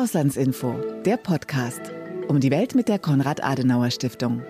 Auslandsinfo, 0.00 0.80
der 1.04 1.18
Podcast. 1.18 1.92
Um 2.26 2.40
die 2.40 2.50
Welt 2.50 2.74
mit 2.74 2.88
der 2.88 2.98
Konrad-Adenauer-Stiftung. 2.98 4.40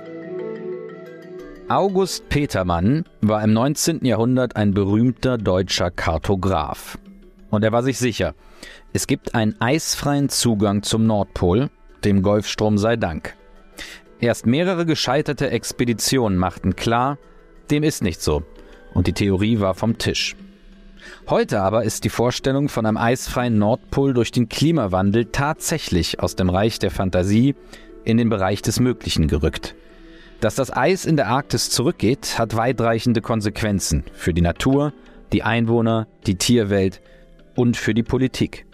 August 1.69 2.29
Petermann 2.29 3.05
war 3.21 3.43
im 3.43 3.53
19. 3.53 4.05
Jahrhundert 4.05 4.55
ein 4.55 4.75
berühmter 4.75 5.39
deutscher 5.39 5.91
Kartograf. 5.91 6.99
Und 7.51 7.65
er 7.65 7.73
war 7.73 7.83
sich 7.83 7.99
sicher, 7.99 8.37
es 8.93 9.09
gibt 9.09 9.35
einen 9.35 9.61
eisfreien 9.61 10.29
Zugang 10.29 10.85
zum 10.85 11.07
Nordpol, 11.07 11.69
dem 12.05 12.23
Golfstrom 12.23 12.79
sei 12.79 12.95
Dank. 12.95 13.35
Erst 14.21 14.47
mehrere 14.47 14.87
gescheiterte 14.87 15.51
Expeditionen 15.51 16.39
machten 16.39 16.77
klar, 16.77 17.19
dem 17.73 17.83
ist 17.83 18.05
nicht 18.05 18.23
so. 18.23 18.45
Und 18.95 19.09
die 19.09 19.15
Theorie 19.15 19.59
war 19.59 19.75
vom 19.75 19.99
Tisch. 19.99 20.37
Heute 21.31 21.61
aber 21.61 21.85
ist 21.85 22.03
die 22.03 22.09
Vorstellung 22.09 22.69
von 22.69 22.87
einem 22.87 22.97
eisfreien 22.97 23.57
Nordpol 23.57 24.15
durch 24.15 24.33
den 24.33 24.49
Klimawandel 24.49 25.27
tatsächlich 25.27 26.19
aus 26.19 26.35
dem 26.35 26.51
Reich 26.51 26.81
der 26.81 26.91
Fantasie 26.91 27.55
in 28.05 28.17
den 28.17 28.29
Bereich 28.29 28.63
des 28.63 28.81
Möglichen 28.81 29.29
gerückt. 29.29 29.77
Dass 30.41 30.57
das 30.57 30.77
Eis 30.77 31.05
in 31.05 31.15
der 31.15 31.29
Arktis 31.29 31.71
zurückgeht, 31.71 32.37
hat 32.37 32.57
weitreichende 32.57 33.21
Konsequenzen 33.21 34.03
für 34.13 34.35
die 34.35 34.41
Natur, 34.41 34.93
die 35.33 35.45
Einwohner, 35.45 36.09
die 36.27 36.35
Tierwelt 36.35 37.01
und 37.55 37.77
für 37.77 37.95
die 37.95 38.03
Politik. 38.03 38.67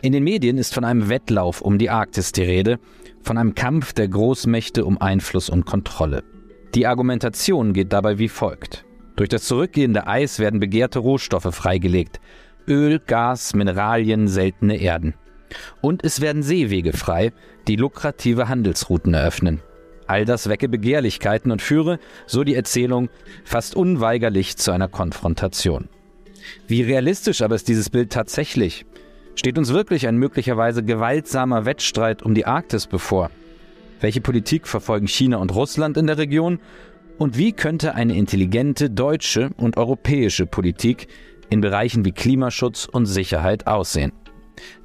In 0.00 0.12
den 0.12 0.22
Medien 0.22 0.58
ist 0.58 0.74
von 0.74 0.84
einem 0.84 1.08
Wettlauf 1.08 1.60
um 1.60 1.78
die 1.78 1.90
Arktis 1.90 2.30
die 2.30 2.44
Rede, 2.44 2.78
von 3.20 3.36
einem 3.36 3.56
Kampf 3.56 3.92
der 3.94 4.06
Großmächte 4.06 4.84
um 4.84 5.00
Einfluss 5.00 5.50
und 5.50 5.66
Kontrolle. 5.66 6.22
Die 6.76 6.86
Argumentation 6.86 7.72
geht 7.72 7.92
dabei 7.92 8.20
wie 8.20 8.28
folgt. 8.28 8.84
Durch 9.16 9.28
das 9.28 9.44
zurückgehende 9.44 10.06
Eis 10.06 10.38
werden 10.38 10.60
begehrte 10.60 10.98
Rohstoffe 10.98 11.54
freigelegt. 11.54 12.20
Öl, 12.66 12.98
Gas, 12.98 13.54
Mineralien, 13.54 14.26
seltene 14.26 14.76
Erden. 14.76 15.14
Und 15.80 16.04
es 16.04 16.20
werden 16.20 16.42
Seewege 16.42 16.92
frei, 16.92 17.32
die 17.68 17.76
lukrative 17.76 18.48
Handelsrouten 18.48 19.14
eröffnen. 19.14 19.60
All 20.06 20.24
das 20.24 20.48
wecke 20.48 20.68
Begehrlichkeiten 20.68 21.50
und 21.50 21.62
führe, 21.62 21.98
so 22.26 22.44
die 22.44 22.54
Erzählung, 22.54 23.08
fast 23.44 23.74
unweigerlich 23.76 24.56
zu 24.56 24.72
einer 24.72 24.88
Konfrontation. 24.88 25.88
Wie 26.66 26.82
realistisch 26.82 27.40
aber 27.40 27.54
ist 27.54 27.68
dieses 27.68 27.88
Bild 27.88 28.12
tatsächlich? 28.12 28.84
Steht 29.34 29.58
uns 29.58 29.72
wirklich 29.72 30.06
ein 30.06 30.16
möglicherweise 30.16 30.82
gewaltsamer 30.82 31.64
Wettstreit 31.64 32.22
um 32.22 32.34
die 32.34 32.46
Arktis 32.46 32.86
bevor? 32.86 33.30
Welche 34.00 34.20
Politik 34.20 34.68
verfolgen 34.68 35.08
China 35.08 35.38
und 35.38 35.54
Russland 35.54 35.96
in 35.96 36.06
der 36.06 36.18
Region 36.18 36.58
und 37.18 37.38
wie 37.38 37.52
könnte 37.52 37.94
eine 37.94 38.16
intelligente 38.16 38.90
deutsche 38.90 39.50
und 39.56 39.76
europäische 39.76 40.46
Politik 40.46 41.08
in 41.50 41.60
Bereichen 41.60 42.04
wie 42.04 42.12
Klimaschutz 42.12 42.86
und 42.86 43.06
Sicherheit 43.06 43.66
aussehen? 43.66 44.12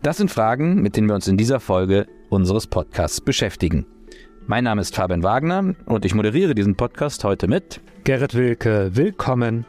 Das 0.02 0.17
sind 0.17 0.31
Fragen, 0.31 0.81
mit 0.81 0.95
denen 0.95 1.08
wir 1.08 1.16
uns 1.16 1.27
in 1.27 1.38
dieser 1.38 1.59
Folge 1.59 2.08
unseres 2.30 2.67
Podcasts 2.67 3.21
beschäftigen. 3.21 3.86
Mein 4.47 4.63
Name 4.63 4.81
ist 4.81 4.95
Fabian 4.95 5.23
Wagner 5.23 5.75
und 5.86 6.05
ich 6.05 6.16
moderiere 6.16 6.55
diesen 6.55 6.75
Podcast 6.75 7.23
heute 7.23 7.47
mit 7.47 7.81
Gerrit 8.03 8.33
Wilke. 8.33 8.91
Willkommen. 8.93 9.66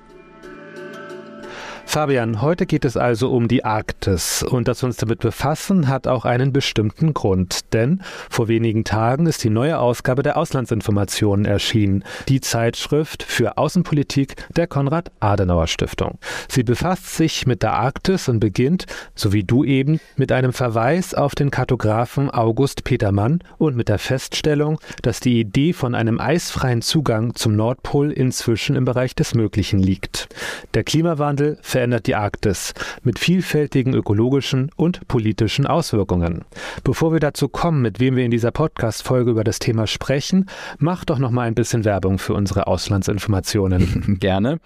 Fabian, 1.86 2.40
heute 2.40 2.66
geht 2.66 2.84
es 2.84 2.96
also 2.96 3.30
um 3.30 3.48
die 3.48 3.64
Arktis 3.64 4.42
und 4.42 4.68
dass 4.68 4.82
wir 4.82 4.86
uns 4.86 4.96
damit 4.96 5.20
befassen, 5.20 5.88
hat 5.88 6.06
auch 6.06 6.24
einen 6.24 6.52
bestimmten 6.52 7.14
Grund, 7.14 7.72
denn 7.72 8.02
vor 8.28 8.48
wenigen 8.48 8.84
Tagen 8.84 9.26
ist 9.26 9.42
die 9.42 9.50
neue 9.50 9.78
Ausgabe 9.78 10.22
der 10.22 10.36
Auslandsinformationen 10.36 11.46
erschienen, 11.46 12.04
die 12.28 12.40
Zeitschrift 12.40 13.22
für 13.24 13.58
Außenpolitik 13.58 14.36
der 14.54 14.68
Konrad-Adenauer-Stiftung. 14.68 16.18
Sie 16.48 16.62
befasst 16.62 17.16
sich 17.16 17.46
mit 17.46 17.62
der 17.62 17.72
Arktis 17.72 18.28
und 18.28 18.38
beginnt, 18.38 18.86
so 19.16 19.32
wie 19.32 19.42
du 19.42 19.64
eben, 19.64 20.00
mit 20.16 20.30
einem 20.30 20.52
Verweis 20.52 21.14
auf 21.14 21.34
den 21.34 21.50
Kartografen 21.50 22.30
August 22.30 22.84
Petermann 22.84 23.42
und 23.58 23.76
mit 23.76 23.88
der 23.88 23.98
Feststellung, 23.98 24.78
dass 25.02 25.20
die 25.20 25.40
Idee 25.40 25.72
von 25.72 25.94
einem 25.94 26.20
eisfreien 26.20 26.82
Zugang 26.82 27.34
zum 27.34 27.56
Nordpol 27.56 28.12
inzwischen 28.12 28.76
im 28.76 28.84
Bereich 28.84 29.14
des 29.16 29.34
Möglichen 29.34 29.80
liegt. 29.80 30.28
Der 30.74 30.84
Klimawandel 30.84 31.58
verändert 31.70 32.06
die 32.06 32.16
Arktis 32.16 32.74
mit 33.02 33.18
vielfältigen 33.18 33.94
ökologischen 33.94 34.70
und 34.76 35.06
politischen 35.08 35.66
Auswirkungen. 35.66 36.44
Bevor 36.84 37.12
wir 37.12 37.20
dazu 37.20 37.48
kommen, 37.48 37.80
mit 37.80 38.00
wem 38.00 38.16
wir 38.16 38.24
in 38.24 38.30
dieser 38.30 38.50
Podcast-Folge 38.50 39.30
über 39.30 39.44
das 39.44 39.60
Thema 39.60 39.86
sprechen, 39.86 40.50
mach 40.78 41.04
doch 41.04 41.18
noch 41.18 41.30
mal 41.30 41.46
ein 41.46 41.54
bisschen 41.54 41.84
Werbung 41.84 42.18
für 42.18 42.34
unsere 42.34 42.66
Auslandsinformationen. 42.66 44.16
Gerne. 44.20 44.58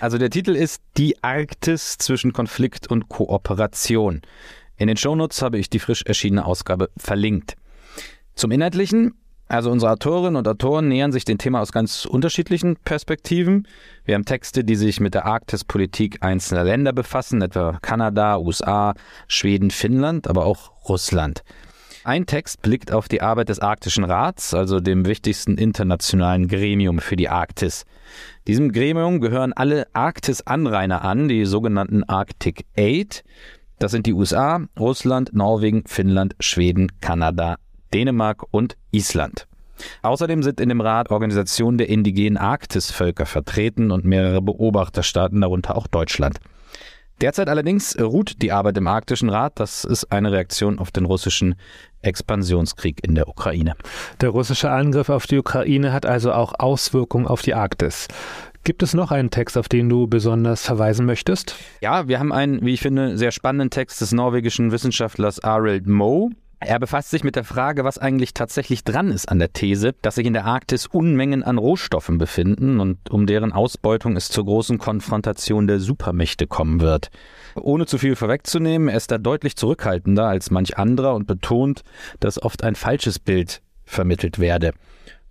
Also 0.00 0.18
der 0.18 0.30
Titel 0.30 0.54
ist 0.54 0.82
Die 0.96 1.22
Arktis 1.22 1.98
zwischen 1.98 2.32
Konflikt 2.32 2.86
und 2.86 3.08
Kooperation. 3.08 4.22
In 4.76 4.86
den 4.86 4.96
Shownotes 4.96 5.42
habe 5.42 5.58
ich 5.58 5.68
die 5.68 5.78
frisch 5.78 6.02
erschienene 6.02 6.44
Ausgabe 6.44 6.90
verlinkt. 6.96 7.56
Zum 8.34 8.50
Inhaltlichen. 8.50 9.14
Also 9.48 9.70
unsere 9.70 9.92
Autorinnen 9.92 10.36
und 10.36 10.48
Autoren 10.48 10.88
nähern 10.88 11.12
sich 11.12 11.24
dem 11.24 11.36
Thema 11.36 11.60
aus 11.60 11.72
ganz 11.72 12.06
unterschiedlichen 12.06 12.76
Perspektiven. 12.76 13.68
Wir 14.04 14.14
haben 14.14 14.24
Texte, 14.24 14.64
die 14.64 14.76
sich 14.76 14.98
mit 14.98 15.14
der 15.14 15.26
Arktispolitik 15.26 16.22
einzelner 16.22 16.64
Länder 16.64 16.92
befassen, 16.92 17.42
etwa 17.42 17.78
Kanada, 17.82 18.38
USA, 18.38 18.94
Schweden, 19.28 19.70
Finnland, 19.70 20.26
aber 20.26 20.46
auch 20.46 20.72
Russland. 20.88 21.42
Ein 22.04 22.26
Text 22.26 22.62
blickt 22.62 22.90
auf 22.90 23.06
die 23.06 23.22
Arbeit 23.22 23.48
des 23.48 23.60
Arktischen 23.60 24.02
Rats, 24.02 24.54
also 24.54 24.80
dem 24.80 25.06
wichtigsten 25.06 25.56
internationalen 25.56 26.48
Gremium 26.48 26.98
für 26.98 27.14
die 27.14 27.28
Arktis. 27.28 27.84
Diesem 28.48 28.72
Gremium 28.72 29.20
gehören 29.20 29.52
alle 29.52 29.86
Arktis-Anrainer 29.92 31.04
an, 31.04 31.28
die 31.28 31.44
sogenannten 31.44 32.02
Arctic 32.04 32.66
Eight. 32.76 33.22
Das 33.78 33.92
sind 33.92 34.06
die 34.06 34.14
USA, 34.14 34.66
Russland, 34.78 35.32
Norwegen, 35.32 35.84
Finnland, 35.86 36.34
Schweden, 36.40 36.90
Kanada, 37.00 37.56
Dänemark 37.92 38.44
und 38.50 38.76
Island. 38.90 39.46
Außerdem 40.02 40.42
sind 40.42 40.60
in 40.60 40.68
dem 40.68 40.80
Rat 40.80 41.10
Organisationen 41.10 41.78
der 41.78 41.88
indigenen 41.88 42.36
Arktisvölker 42.36 43.26
vertreten 43.26 43.90
und 43.90 44.04
mehrere 44.04 44.42
Beobachterstaaten, 44.42 45.40
darunter 45.40 45.76
auch 45.76 45.86
Deutschland. 45.86 46.38
Derzeit 47.20 47.48
allerdings 47.48 47.96
ruht 48.00 48.42
die 48.42 48.50
Arbeit 48.50 48.76
im 48.78 48.88
Arktischen 48.88 49.28
Rat. 49.28 49.60
Das 49.60 49.84
ist 49.84 50.10
eine 50.10 50.32
Reaktion 50.32 50.80
auf 50.80 50.90
den 50.90 51.04
russischen 51.04 51.54
Expansionskrieg 52.00 53.04
in 53.06 53.14
der 53.14 53.28
Ukraine. 53.28 53.74
Der 54.20 54.30
russische 54.30 54.70
Angriff 54.70 55.08
auf 55.08 55.28
die 55.28 55.38
Ukraine 55.38 55.92
hat 55.92 56.04
also 56.04 56.32
auch 56.32 56.54
Auswirkungen 56.58 57.28
auf 57.28 57.42
die 57.42 57.54
Arktis. 57.54 58.08
Gibt 58.64 58.82
es 58.82 58.94
noch 58.94 59.12
einen 59.12 59.30
Text, 59.30 59.56
auf 59.56 59.68
den 59.68 59.88
du 59.88 60.06
besonders 60.06 60.64
verweisen 60.64 61.06
möchtest? 61.06 61.54
Ja, 61.80 62.08
wir 62.08 62.18
haben 62.18 62.32
einen, 62.32 62.64
wie 62.64 62.74
ich 62.74 62.80
finde, 62.80 63.16
sehr 63.16 63.30
spannenden 63.30 63.70
Text 63.70 64.00
des 64.00 64.12
norwegischen 64.12 64.72
Wissenschaftlers 64.72 65.42
Arild 65.44 65.86
Moe. 65.86 66.30
Er 66.64 66.78
befasst 66.78 67.10
sich 67.10 67.24
mit 67.24 67.34
der 67.34 67.42
Frage, 67.42 67.82
was 67.82 67.98
eigentlich 67.98 68.34
tatsächlich 68.34 68.84
dran 68.84 69.10
ist 69.10 69.28
an 69.28 69.40
der 69.40 69.52
These, 69.52 69.94
dass 70.00 70.14
sich 70.14 70.26
in 70.26 70.32
der 70.32 70.44
Arktis 70.44 70.86
Unmengen 70.86 71.42
an 71.42 71.58
Rohstoffen 71.58 72.18
befinden 72.18 72.78
und 72.78 73.10
um 73.10 73.26
deren 73.26 73.52
Ausbeutung 73.52 74.16
es 74.16 74.28
zur 74.28 74.44
großen 74.44 74.78
Konfrontation 74.78 75.66
der 75.66 75.80
Supermächte 75.80 76.46
kommen 76.46 76.80
wird. 76.80 77.10
Ohne 77.56 77.86
zu 77.86 77.98
viel 77.98 78.14
vorwegzunehmen, 78.14 78.88
er 78.88 78.96
ist 78.96 79.10
da 79.10 79.18
deutlich 79.18 79.56
zurückhaltender 79.56 80.28
als 80.28 80.52
manch 80.52 80.78
anderer 80.78 81.14
und 81.14 81.26
betont, 81.26 81.82
dass 82.20 82.40
oft 82.40 82.62
ein 82.62 82.76
falsches 82.76 83.18
Bild 83.18 83.60
vermittelt 83.84 84.38
werde. 84.38 84.72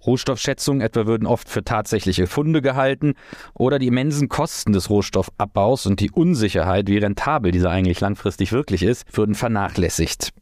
Rohstoffschätzungen 0.05 0.81
etwa 0.81 1.05
würden 1.05 1.27
oft 1.27 1.47
für 1.47 1.63
tatsächliche 1.63 2.27
Funde 2.27 2.61
gehalten 2.61 3.13
oder 3.53 3.79
die 3.79 3.87
immensen 3.87 4.27
Kosten 4.27 4.73
des 4.73 4.89
Rohstoffabbaus 4.89 5.85
und 5.85 5.99
die 6.01 6.11
Unsicherheit, 6.11 6.87
wie 6.87 6.97
rentabel 6.97 7.51
dieser 7.51 7.69
eigentlich 7.69 8.01
langfristig 8.01 8.51
wirklich 8.51 8.83
ist, 8.83 9.05
würden 9.15 9.35
vernachlässigt. 9.35 10.33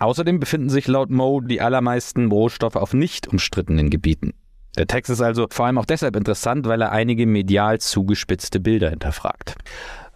Außerdem 0.00 0.40
befinden 0.40 0.68
sich 0.68 0.86
laut 0.86 1.10
Moe 1.10 1.42
die 1.42 1.60
allermeisten 1.60 2.30
Rohstoffe 2.30 2.76
auf 2.76 2.94
nicht 2.94 3.28
umstrittenen 3.28 3.90
Gebieten. 3.90 4.34
Der 4.76 4.86
Text 4.86 5.10
ist 5.10 5.20
also 5.20 5.46
vor 5.50 5.66
allem 5.66 5.78
auch 5.78 5.86
deshalb 5.86 6.14
interessant, 6.14 6.66
weil 6.66 6.80
er 6.80 6.92
einige 6.92 7.26
medial 7.26 7.80
zugespitzte 7.80 8.60
Bilder 8.60 8.90
hinterfragt. 8.90 9.56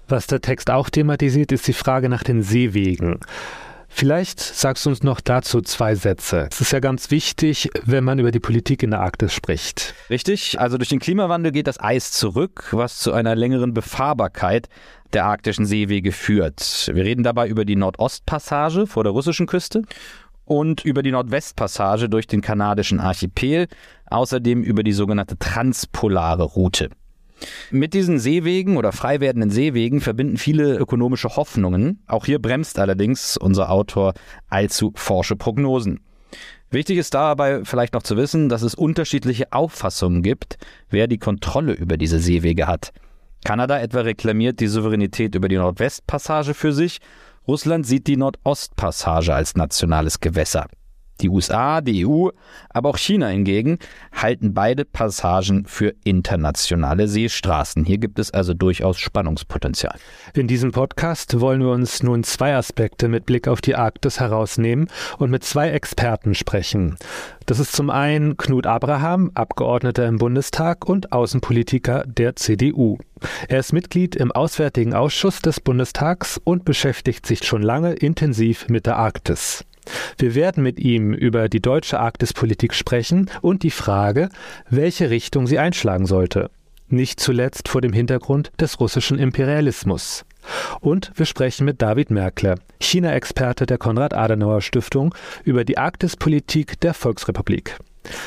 Was 0.08 0.26
der 0.26 0.40
Text 0.40 0.70
auch 0.70 0.90
thematisiert, 0.90 1.52
ist 1.52 1.66
die 1.66 1.72
Frage 1.72 2.08
nach 2.08 2.22
den 2.22 2.42
Seewegen. 2.42 3.18
Vielleicht 3.94 4.40
sagst 4.40 4.86
du 4.86 4.90
uns 4.90 5.02
noch 5.02 5.20
dazu 5.20 5.60
zwei 5.60 5.94
Sätze. 5.94 6.48
Es 6.50 6.60
ist 6.60 6.72
ja 6.72 6.80
ganz 6.80 7.10
wichtig, 7.10 7.68
wenn 7.84 8.04
man 8.04 8.18
über 8.18 8.30
die 8.30 8.40
Politik 8.40 8.82
in 8.82 8.90
der 8.90 9.00
Arktis 9.00 9.34
spricht. 9.34 9.94
Richtig, 10.08 10.58
also 10.58 10.78
durch 10.78 10.88
den 10.88 10.98
Klimawandel 10.98 11.52
geht 11.52 11.66
das 11.66 11.78
Eis 11.78 12.10
zurück, 12.10 12.68
was 12.72 12.98
zu 12.98 13.12
einer 13.12 13.36
längeren 13.36 13.74
Befahrbarkeit 13.74 14.68
der 15.14 15.24
arktischen 15.26 15.66
Seewege 15.66 16.12
führt. 16.12 16.90
Wir 16.92 17.04
reden 17.04 17.22
dabei 17.22 17.48
über 17.48 17.64
die 17.64 17.76
Nordostpassage 17.76 18.86
vor 18.86 19.04
der 19.04 19.12
russischen 19.12 19.46
Küste 19.46 19.82
und 20.44 20.84
über 20.84 21.02
die 21.02 21.12
Nordwestpassage 21.12 22.08
durch 22.08 22.26
den 22.26 22.40
kanadischen 22.40 23.00
Archipel, 23.00 23.68
außerdem 24.06 24.62
über 24.62 24.82
die 24.82 24.92
sogenannte 24.92 25.38
transpolare 25.38 26.44
Route. 26.44 26.90
Mit 27.70 27.94
diesen 27.94 28.18
Seewegen 28.18 28.76
oder 28.76 28.92
frei 28.92 29.20
werdenden 29.20 29.50
Seewegen 29.50 30.00
verbinden 30.00 30.36
viele 30.36 30.76
ökonomische 30.76 31.36
Hoffnungen. 31.36 32.02
Auch 32.06 32.26
hier 32.26 32.40
bremst 32.40 32.78
allerdings 32.78 33.36
unser 33.36 33.70
Autor 33.70 34.14
allzu 34.48 34.92
forsche 34.94 35.36
Prognosen. 35.36 36.00
Wichtig 36.70 36.98
ist 36.98 37.14
dabei 37.14 37.64
vielleicht 37.64 37.92
noch 37.94 38.02
zu 38.02 38.16
wissen, 38.16 38.48
dass 38.48 38.62
es 38.62 38.74
unterschiedliche 38.74 39.52
Auffassungen 39.52 40.22
gibt, 40.22 40.56
wer 40.88 41.06
die 41.06 41.18
Kontrolle 41.18 41.74
über 41.74 41.98
diese 41.98 42.18
Seewege 42.18 42.66
hat. 42.66 42.92
Kanada 43.44 43.80
etwa 43.80 44.00
reklamiert 44.00 44.60
die 44.60 44.68
Souveränität 44.68 45.34
über 45.34 45.48
die 45.48 45.56
Nordwestpassage 45.56 46.54
für 46.54 46.72
sich 46.72 47.00
Russland 47.46 47.84
sieht 47.86 48.06
die 48.06 48.16
Nordostpassage 48.16 49.34
als 49.34 49.56
nationales 49.56 50.20
Gewässer. 50.20 50.66
Die 51.20 51.28
USA, 51.28 51.80
die 51.80 52.06
EU, 52.06 52.28
aber 52.70 52.88
auch 52.88 52.98
China 52.98 53.28
hingegen 53.28 53.78
halten 54.12 54.54
beide 54.54 54.84
Passagen 54.84 55.66
für 55.66 55.94
internationale 56.04 57.06
Seestraßen. 57.06 57.84
Hier 57.84 57.98
gibt 57.98 58.18
es 58.18 58.32
also 58.32 58.54
durchaus 58.54 58.98
Spannungspotenzial. 58.98 59.96
In 60.34 60.48
diesem 60.48 60.72
Podcast 60.72 61.40
wollen 61.40 61.60
wir 61.60 61.70
uns 61.70 62.02
nun 62.02 62.24
zwei 62.24 62.56
Aspekte 62.56 63.08
mit 63.08 63.26
Blick 63.26 63.46
auf 63.46 63.60
die 63.60 63.76
Arktis 63.76 64.18
herausnehmen 64.18 64.88
und 65.18 65.30
mit 65.30 65.44
zwei 65.44 65.70
Experten 65.70 66.34
sprechen. 66.34 66.96
Das 67.46 67.58
ist 67.58 67.72
zum 67.72 67.90
einen 67.90 68.36
Knut 68.36 68.66
Abraham, 68.66 69.30
Abgeordneter 69.34 70.06
im 70.06 70.18
Bundestag 70.18 70.88
und 70.88 71.12
Außenpolitiker 71.12 72.04
der 72.06 72.36
CDU. 72.36 72.98
Er 73.48 73.58
ist 73.58 73.72
Mitglied 73.72 74.16
im 74.16 74.32
Auswärtigen 74.32 74.94
Ausschuss 74.94 75.40
des 75.40 75.60
Bundestags 75.60 76.40
und 76.42 76.64
beschäftigt 76.64 77.26
sich 77.26 77.44
schon 77.44 77.62
lange 77.62 77.92
intensiv 77.92 78.68
mit 78.68 78.86
der 78.86 78.96
Arktis. 78.96 79.64
Wir 80.18 80.34
werden 80.34 80.62
mit 80.62 80.78
ihm 80.78 81.12
über 81.12 81.48
die 81.48 81.60
deutsche 81.60 81.98
Arktispolitik 81.98 82.74
sprechen 82.74 83.30
und 83.40 83.62
die 83.62 83.70
Frage, 83.70 84.28
welche 84.68 85.10
Richtung 85.10 85.46
sie 85.46 85.58
einschlagen 85.58 86.06
sollte. 86.06 86.50
Nicht 86.88 87.20
zuletzt 87.20 87.68
vor 87.68 87.80
dem 87.80 87.92
Hintergrund 87.92 88.52
des 88.60 88.78
russischen 88.78 89.18
Imperialismus. 89.18 90.24
Und 90.80 91.12
wir 91.14 91.26
sprechen 91.26 91.64
mit 91.64 91.80
David 91.80 92.10
Merkle, 92.10 92.56
China-Experte 92.80 93.66
der 93.66 93.78
Konrad-Adenauer-Stiftung, 93.78 95.14
über 95.44 95.64
die 95.64 95.78
Arktispolitik 95.78 96.80
der 96.80 96.94
Volksrepublik. 96.94 97.78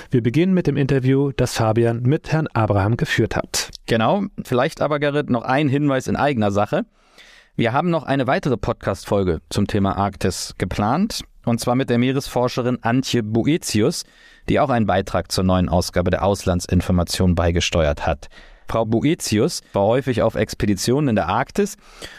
Wir 0.09 0.23
beginnen 0.23 0.53
mit 0.53 0.67
dem 0.67 0.77
Interview, 0.77 1.31
das 1.35 1.53
Fabian 1.53 2.01
mit 2.03 2.31
Herrn 2.31 2.47
Abraham 2.53 2.97
geführt 2.97 3.35
hat. 3.35 3.69
Genau, 3.85 4.23
vielleicht 4.43 4.81
aber, 4.81 4.99
Gerrit, 4.99 5.29
noch 5.29 5.43
ein 5.43 5.67
Hinweis 5.67 6.07
in 6.07 6.15
eigener 6.15 6.51
Sache. 6.51 6.85
Wir 7.57 7.71
haben 7.71 7.89
noch 7.89 8.03
eine 8.03 8.27
weitere 8.27 8.57
Podcast-Folge 8.57 9.41
zum 9.49 9.67
Thema 9.67 9.97
Arktis 9.97 10.55
geplant. 10.57 11.21
Und 11.45 11.59
zwar 11.59 11.75
mit 11.75 11.89
der 11.89 11.99
Meeresforscherin 11.99 12.79
Antje 12.81 13.23
Boetius, 13.23 14.03
die 14.49 14.59
auch 14.59 14.69
einen 14.69 14.87
Beitrag 14.87 15.31
zur 15.31 15.43
neuen 15.43 15.69
Ausgabe 15.69 16.11
der 16.11 16.25
Auslandsinformation 16.25 17.35
beigesteuert 17.35 18.05
hat. 18.05 18.29
Frau 18.67 18.83
Boetius 18.83 19.61
war 19.73 19.83
häufig 19.83 20.23
auf 20.23 20.35
Expeditionen 20.35 21.09
in 21.09 21.15
der 21.15 21.27
Arktis 21.27 21.77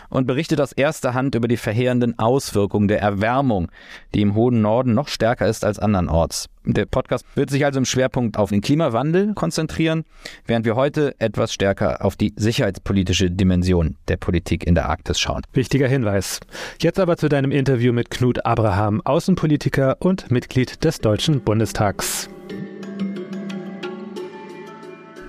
und 0.08 0.26
berichtet 0.26 0.60
aus 0.60 0.72
erster 0.72 1.12
Hand 1.12 1.34
über 1.34 1.48
die 1.48 1.56
verheerenden 1.56 2.18
Auswirkungen 2.18 2.86
der 2.88 3.00
Erwärmung, 3.00 3.68
die 4.14 4.22
im 4.22 4.34
hohen 4.34 4.62
Norden 4.62 4.94
noch 4.94 5.08
stärker 5.08 5.48
ist 5.48 5.64
als 5.64 5.80
andernorts. 5.80 6.48
Der 6.66 6.84
Podcast 6.84 7.24
wird 7.36 7.48
sich 7.48 7.64
also 7.64 7.78
im 7.78 7.84
Schwerpunkt 7.84 8.36
auf 8.36 8.50
den 8.50 8.60
Klimawandel 8.60 9.34
konzentrieren, 9.34 10.04
während 10.46 10.66
wir 10.66 10.74
heute 10.74 11.14
etwas 11.20 11.52
stärker 11.52 12.04
auf 12.04 12.16
die 12.16 12.34
sicherheitspolitische 12.36 13.30
Dimension 13.30 13.96
der 14.08 14.16
Politik 14.16 14.66
in 14.66 14.74
der 14.74 14.88
Arktis 14.88 15.20
schauen. 15.20 15.42
Wichtiger 15.52 15.86
Hinweis. 15.86 16.40
Jetzt 16.80 16.98
aber 16.98 17.16
zu 17.16 17.28
deinem 17.28 17.52
Interview 17.52 17.92
mit 17.92 18.10
Knut 18.10 18.44
Abraham, 18.44 19.00
Außenpolitiker 19.04 19.96
und 20.00 20.30
Mitglied 20.32 20.84
des 20.84 20.98
Deutschen 20.98 21.40
Bundestags. 21.40 22.28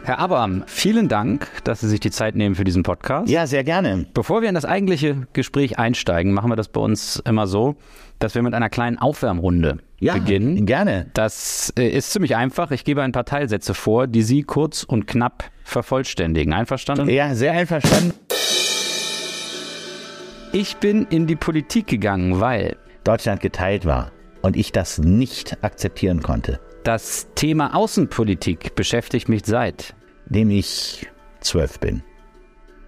Herr 0.07 0.19
Abraham, 0.19 0.63
vielen 0.67 1.09
Dank, 1.09 1.49
dass 1.65 1.81
Sie 1.81 1.89
sich 1.89 1.99
die 1.99 2.11
Zeit 2.11 2.33
nehmen 2.33 2.55
für 2.55 2.63
diesen 2.63 2.81
Podcast. 2.81 3.29
Ja, 3.29 3.45
sehr 3.45 3.65
gerne. 3.65 4.05
Bevor 4.13 4.41
wir 4.41 4.47
in 4.47 4.55
das 4.55 4.63
eigentliche 4.63 5.27
Gespräch 5.33 5.79
einsteigen, 5.79 6.31
machen 6.31 6.49
wir 6.49 6.55
das 6.55 6.69
bei 6.69 6.79
uns 6.79 7.21
immer 7.25 7.45
so, 7.45 7.75
dass 8.17 8.33
wir 8.33 8.41
mit 8.41 8.53
einer 8.53 8.69
kleinen 8.69 8.97
Aufwärmrunde 8.97 9.79
ja, 9.99 10.13
beginnen. 10.13 10.65
Gerne. 10.65 11.07
Das 11.13 11.73
äh, 11.77 11.89
ist 11.89 12.13
ziemlich 12.13 12.37
einfach. 12.37 12.71
Ich 12.71 12.85
gebe 12.85 13.01
ein 13.01 13.11
paar 13.11 13.25
Teilsätze 13.25 13.73
vor, 13.73 14.07
die 14.07 14.21
Sie 14.21 14.43
kurz 14.43 14.83
und 14.83 15.07
knapp 15.07 15.43
vervollständigen. 15.65 16.53
Einverstanden? 16.53 17.09
Ja, 17.09 17.35
sehr 17.35 17.51
einverstanden. 17.51 18.13
Ich 20.53 20.77
bin 20.77 21.05
in 21.09 21.27
die 21.27 21.35
Politik 21.35 21.87
gegangen, 21.87 22.39
weil 22.39 22.77
Deutschland 23.03 23.41
geteilt 23.41 23.85
war 23.85 24.13
und 24.41 24.55
ich 24.55 24.71
das 24.71 24.99
nicht 24.99 25.61
akzeptieren 25.65 26.23
konnte. 26.23 26.61
Das 26.87 27.27
Thema 27.35 27.75
Außenpolitik 27.75 28.73
beschäftigt 28.73 29.27
mich 29.27 29.41
seit 29.45 29.93
dem 30.27 30.49
ich 30.49 31.05
zwölf 31.41 31.81
bin. 31.81 32.01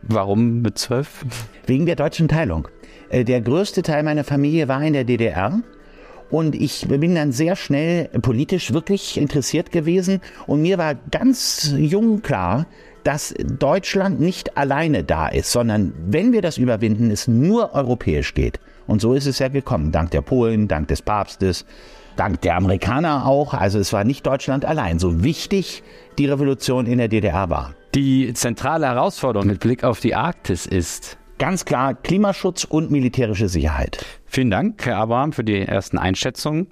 Warum 0.03 0.61
mit 0.61 0.77
zwölf? 0.77 1.25
Wegen 1.65 1.85
der 1.85 1.97
deutschen 1.97 2.29
Teilung. 2.29 2.69
Äh, 3.09 3.25
der 3.25 3.41
größte 3.41 3.81
Teil 3.81 4.03
meiner 4.03 4.23
Familie 4.23 4.69
war 4.69 4.81
in 4.81 4.93
der 4.93 5.03
DDR. 5.03 5.61
Und 6.29 6.55
ich 6.55 6.87
bin 6.87 7.13
dann 7.13 7.33
sehr 7.33 7.57
schnell 7.57 8.05
politisch 8.21 8.71
wirklich 8.71 9.17
interessiert 9.17 9.69
gewesen. 9.69 10.21
Und 10.47 10.61
mir 10.61 10.77
war 10.77 10.95
ganz 10.95 11.73
jung 11.77 12.21
klar, 12.21 12.67
dass 13.03 13.35
Deutschland 13.37 14.21
nicht 14.21 14.55
alleine 14.55 15.03
da 15.03 15.27
ist, 15.27 15.51
sondern 15.51 15.93
wenn 16.07 16.31
wir 16.31 16.41
das 16.41 16.57
überwinden, 16.57 17.11
es 17.11 17.27
nur 17.27 17.73
europäisch 17.73 18.33
geht. 18.33 18.61
Und 18.89 19.01
so 19.01 19.13
ist 19.13 19.27
es 19.27 19.37
ja 19.37 19.49
gekommen, 19.49 19.91
dank 19.91 20.09
der 20.09 20.21
Polen, 20.21 20.67
dank 20.67 20.87
des 20.87 21.03
Papstes, 21.03 21.63
dank 22.15 22.41
der 22.41 22.55
Amerikaner 22.55 23.27
auch. 23.27 23.53
Also 23.53 23.77
es 23.77 23.93
war 23.93 24.03
nicht 24.03 24.25
Deutschland 24.25 24.65
allein. 24.65 24.97
So 24.97 25.23
wichtig 25.23 25.83
die 26.17 26.25
Revolution 26.25 26.87
in 26.87 26.97
der 26.97 27.07
DDR 27.07 27.51
war. 27.51 27.75
Die 27.93 28.33
zentrale 28.33 28.87
Herausforderung 28.87 29.47
mit 29.47 29.59
Blick 29.59 29.83
auf 29.83 29.99
die 29.99 30.15
Arktis 30.15 30.65
ist 30.65 31.19
ganz 31.37 31.65
klar 31.65 31.93
Klimaschutz 31.93 32.63
und 32.63 32.89
militärische 32.89 33.47
Sicherheit. 33.47 34.03
Vielen 34.25 34.49
Dank, 34.49 34.83
Herr 34.83 34.97
Abraham, 34.97 35.33
für 35.33 35.43
die 35.43 35.59
ersten 35.59 35.99
Einschätzungen. 35.99 36.65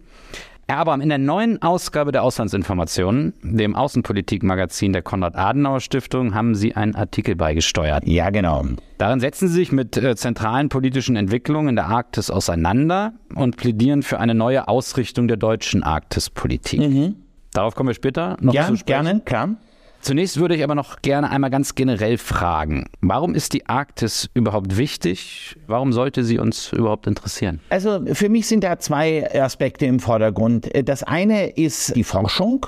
Abraham, 0.69 0.99
in 0.99 1.07
der 1.07 1.17
neuen 1.17 1.61
Ausgabe 1.61 2.11
der 2.11 2.23
Auslandsinformationen, 2.23 3.33
dem 3.41 3.73
Außenpolitikmagazin 3.73 4.91
der 4.91 5.01
Konrad-Adenauer-Stiftung, 5.01 6.35
haben 6.35 6.55
Sie 6.55 6.75
einen 6.75 6.93
Artikel 6.93 7.37
beigesteuert. 7.37 8.05
Ja, 8.05 8.29
genau. 8.31 8.65
Darin 8.97 9.21
setzen 9.21 9.47
Sie 9.47 9.53
sich 9.53 9.71
mit 9.71 9.95
äh, 9.95 10.17
zentralen 10.17 10.67
politischen 10.67 11.15
Entwicklungen 11.15 11.69
in 11.69 11.75
der 11.77 11.85
Arktis 11.85 12.29
auseinander 12.29 13.13
und 13.33 13.55
plädieren 13.55 14.03
für 14.03 14.19
eine 14.19 14.35
neue 14.35 14.67
Ausrichtung 14.67 15.29
der 15.29 15.37
deutschen 15.37 15.83
Arktispolitik. 15.83 16.81
Mhm. 16.81 17.15
Darauf 17.53 17.73
kommen 17.73 17.89
wir 17.89 17.93
später 17.95 18.35
noch 18.41 18.53
ja, 18.53 18.67
zu 18.67 18.75
sprechen. 18.75 19.05
gerne, 19.05 19.21
klar. 19.21 19.55
Zunächst 20.01 20.39
würde 20.39 20.55
ich 20.55 20.63
aber 20.63 20.75
noch 20.75 21.01
gerne 21.01 21.29
einmal 21.29 21.49
ganz 21.49 21.75
generell 21.75 22.17
fragen, 22.17 22.85
warum 23.01 23.35
ist 23.35 23.53
die 23.53 23.67
Arktis 23.67 24.29
überhaupt 24.33 24.77
wichtig? 24.77 25.57
Warum 25.67 25.91
sollte 25.93 26.23
sie 26.23 26.39
uns 26.39 26.71
überhaupt 26.71 27.07
interessieren? 27.07 27.59
Also 27.69 28.01
für 28.13 28.29
mich 28.29 28.47
sind 28.47 28.63
da 28.63 28.79
zwei 28.79 29.29
Aspekte 29.33 29.85
im 29.85 29.99
Vordergrund. 29.99 30.69
Das 30.85 31.03
eine 31.03 31.49
ist 31.49 31.95
die 31.95 32.03
Forschung 32.03 32.65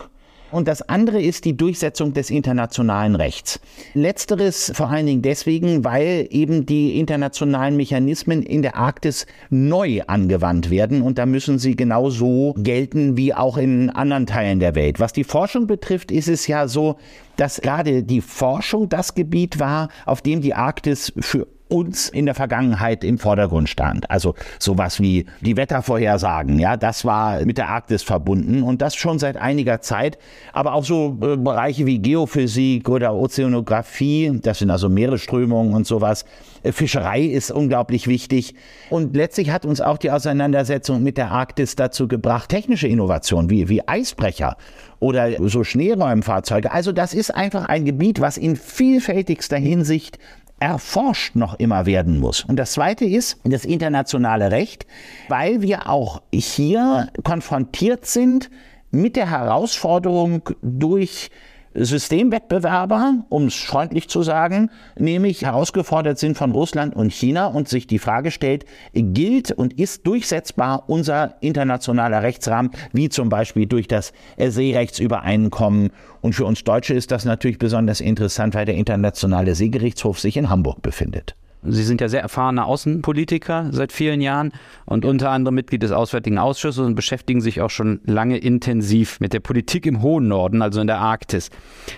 und 0.52 0.68
das 0.68 0.82
andere 0.82 1.22
ist 1.22 1.46
die 1.46 1.56
Durchsetzung 1.56 2.14
des 2.14 2.30
internationalen 2.30 3.16
Rechts. 3.16 3.60
Letzteres 3.94 4.72
vor 4.76 4.90
allen 4.90 5.06
Dingen 5.06 5.22
deswegen, 5.22 5.84
weil 5.84 6.28
eben 6.30 6.66
die 6.66 7.00
internationalen 7.00 7.76
Mechanismen 7.76 8.44
in 8.44 8.62
der 8.62 8.76
Arktis 8.76 9.26
neu 9.50 10.02
angewandt 10.08 10.70
werden 10.70 11.02
und 11.02 11.18
da 11.18 11.26
müssen 11.26 11.60
sie 11.60 11.76
genauso 11.76 12.54
gelten 12.58 13.18
wie 13.18 13.34
auch 13.34 13.58
in 13.58 13.90
anderen 13.90 14.26
Teilen 14.26 14.60
der 14.60 14.76
Welt. 14.76 15.00
Was 15.00 15.14
die 15.14 15.24
Forschung 15.24 15.68
betrifft, 15.68 16.12
ist 16.12 16.28
es 16.28 16.48
ja 16.48 16.68
so, 16.68 16.98
dass 17.38 17.62
gerade 17.62 18.04
die 18.04 18.22
Forschung 18.22 18.90
das 18.90 19.16
Gebiet 19.16 19.60
war, 19.60 19.90
auf 20.06 20.22
dem 20.22 20.42
die 20.42 20.54
Arktis 20.54 21.14
für 21.20 21.48
uns 21.70 22.10
in 22.10 22.26
der 22.26 22.36
Vergangenheit 22.36 23.04
im 23.04 23.18
Vordergrund 23.18 23.70
stand. 23.70 24.10
Also 24.12 24.36
sowas 24.58 25.00
wie 25.00 25.26
die 25.42 25.56
Wettervorhersagen, 25.56 26.60
ja, 26.60 26.76
das 26.76 27.06
war 27.06 27.46
mit 27.46 27.58
der 27.58 27.70
Arktis 27.70 28.04
verbunden 28.04 28.64
und 28.64 28.82
das 28.82 28.96
schon 28.96 29.20
seit 29.20 29.38
einiger 29.38 29.80
Zeit. 29.82 30.18
Aber 30.52 30.74
auch 30.74 30.84
so 30.84 31.18
äh, 31.22 31.38
Bereiche 31.38 31.86
wie 31.86 32.00
Geophysik 32.00 32.90
oder 32.90 33.14
Ozeanographie, 33.14 34.40
das 34.42 34.60
sind 34.60 34.72
also 34.72 34.90
Meeresströmungen 34.90 35.74
und 35.74 35.88
sowas. 35.88 36.26
Äh, 36.64 36.72
Fischerei 36.72 37.22
ist 37.22 37.52
unglaublich 37.52 38.08
wichtig. 38.08 38.56
Und 38.90 39.16
letztlich 39.16 39.52
hat 39.52 39.66
uns 39.66 39.80
auch 39.80 39.98
die 39.98 40.12
Auseinandersetzung 40.12 41.04
mit 41.04 41.18
der 41.18 41.32
Arktis 41.32 41.76
dazu 41.76 42.08
gebracht, 42.08 42.50
technische 42.50 42.88
Innovationen 42.88 43.50
wie, 43.50 43.70
wie 43.70 43.88
Eisbrecher 43.88 44.58
oder 45.00 45.30
so 45.48 45.64
Schneeräumfahrzeuge. 45.64 46.72
Also 46.72 46.92
das 46.92 47.14
ist 47.14 47.34
einfach 47.34 47.66
ein 47.66 47.86
Gebiet, 47.86 48.20
was 48.20 48.38
in 48.38 48.56
vielfältigster 48.56 49.58
Hinsicht 49.58 50.20
erforscht 50.60 51.36
noch 51.36 51.58
immer 51.60 51.86
werden 51.86 52.20
muss. 52.20 52.44
Und 52.44 52.58
das 52.58 52.74
Zweite 52.74 53.06
ist 53.06 53.40
das 53.44 53.66
internationale 53.66 54.52
Recht, 54.52 54.86
weil 55.28 55.62
wir 55.62 55.90
auch 55.90 56.22
hier 56.34 57.10
konfrontiert 57.24 58.06
sind 58.06 58.50
mit 58.92 59.16
der 59.16 59.30
Herausforderung 59.30 60.50
durch 60.62 61.30
Systemwettbewerber, 61.74 63.26
um 63.30 63.46
es 63.46 63.56
freundlich 63.56 64.10
zu 64.10 64.24
sagen, 64.24 64.72
nämlich 64.98 65.44
herausgefordert 65.44 66.18
sind 66.18 66.38
von 66.38 66.52
Russland 66.52 66.96
und 66.96 67.14
China 67.14 67.48
und 67.48 67.68
sich 67.68 67.88
die 67.88 68.00
Frage 68.00 68.32
stellt, 68.32 68.66
gilt 68.94 69.52
und 69.52 69.80
ist 69.80 70.06
durchsetzbar 70.08 70.84
unser 70.88 71.36
internationaler 71.42 72.24
Rechtsrahmen, 72.24 72.72
wie 72.92 73.10
zum 73.10 73.30
Beispiel 73.30 73.68
durch 73.68 73.88
das 73.88 74.14
Seerechtsübereinkommen. 74.38 75.92
Und 76.22 76.34
für 76.34 76.46
uns 76.46 76.64
Deutsche 76.64 76.94
ist 76.94 77.12
das 77.12 77.26
natürlich 77.26 77.60
besonders 77.60 78.02
interessant, 78.02 78.56
weil 78.56 78.66
der 78.66 78.76
Internationale 78.76 79.56
Seegerichtshof 79.56 80.20
sich 80.20 80.38
in 80.38 80.50
Hamburg 80.50 80.82
befindet. 80.82 81.36
Sie 81.62 81.84
sind 81.84 82.00
ja 82.00 82.08
sehr 82.08 82.22
erfahrener 82.22 82.66
Außenpolitiker 82.68 83.68
seit 83.72 83.92
vielen 83.92 84.22
Jahren 84.22 84.54
und 84.86 85.04
unter 85.04 85.30
anderem 85.32 85.56
Mitglied 85.56 85.84
des 85.84 85.92
Auswärtigen 85.92 86.38
Ausschusses 86.38 86.86
und 86.86 86.96
beschäftigen 86.96 87.42
sich 87.42 87.60
auch 87.60 87.70
schon 87.70 88.00
lange 88.06 88.38
intensiv 88.38 89.20
mit 89.20 89.34
der 89.34 89.42
Politik 89.42 89.86
im 89.86 90.02
hohen 90.02 90.30
Norden, 90.30 90.62
also 90.62 90.80
in 90.80 90.88
der 90.88 91.00
Arktis. 91.00 91.50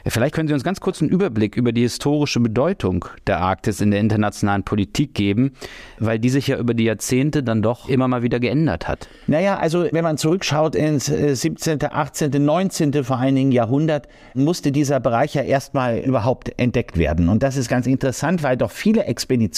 Vielleicht 0.08 0.34
können 0.34 0.48
Sie 0.48 0.56
uns 0.56 0.64
ganz 0.64 0.80
kurz 0.80 1.00
einen 1.00 1.12
Überblick 1.12 1.56
über 1.56 1.74
die 1.74 1.82
historische 1.82 2.40
Bedeutung 2.40 3.06
der 3.28 3.40
Arktis 3.40 3.82
in 3.82 3.92
der 3.92 4.00
internationalen 4.00 4.64
Politik 4.64 5.14
geben, 5.14 5.52
weil 6.00 6.18
die 6.18 6.30
sich 6.30 6.48
ja 6.48 6.58
über 6.58 6.74
die 6.74 6.86
Jahrzehnte 6.86 7.44
dann 7.44 7.62
doch 7.62 7.88
immer 7.88 8.08
mal 8.08 8.24
wieder 8.24 8.40
geändert 8.40 8.88
hat. 8.88 9.08
Naja, 9.28 9.60
also 9.60 9.86
wenn 9.92 10.04
man 10.04 10.18
zurückschaut 10.18 10.74
ins 10.74 11.06
17., 11.06 11.80
18., 11.84 12.32
19. 12.44 13.04
vor 13.04 13.22
Dingen 13.22 13.52
Jahrhundert, 13.52 14.08
musste 14.34 14.72
dieser 14.72 15.00
Bereich 15.00 15.36
ja 15.36 15.44
erstmal 15.44 16.00
überhaupt 16.00 16.52
entdeckt 16.60 16.98
werden. 16.98 17.30
Und 17.30 17.44
das 17.44 17.58
ist 17.58 17.70
ganz 17.70 17.86
interessant, 17.86 18.42
weil 18.42 18.58
doch 18.58 18.72
viele 18.72 19.04
Expeditionen 19.06 19.51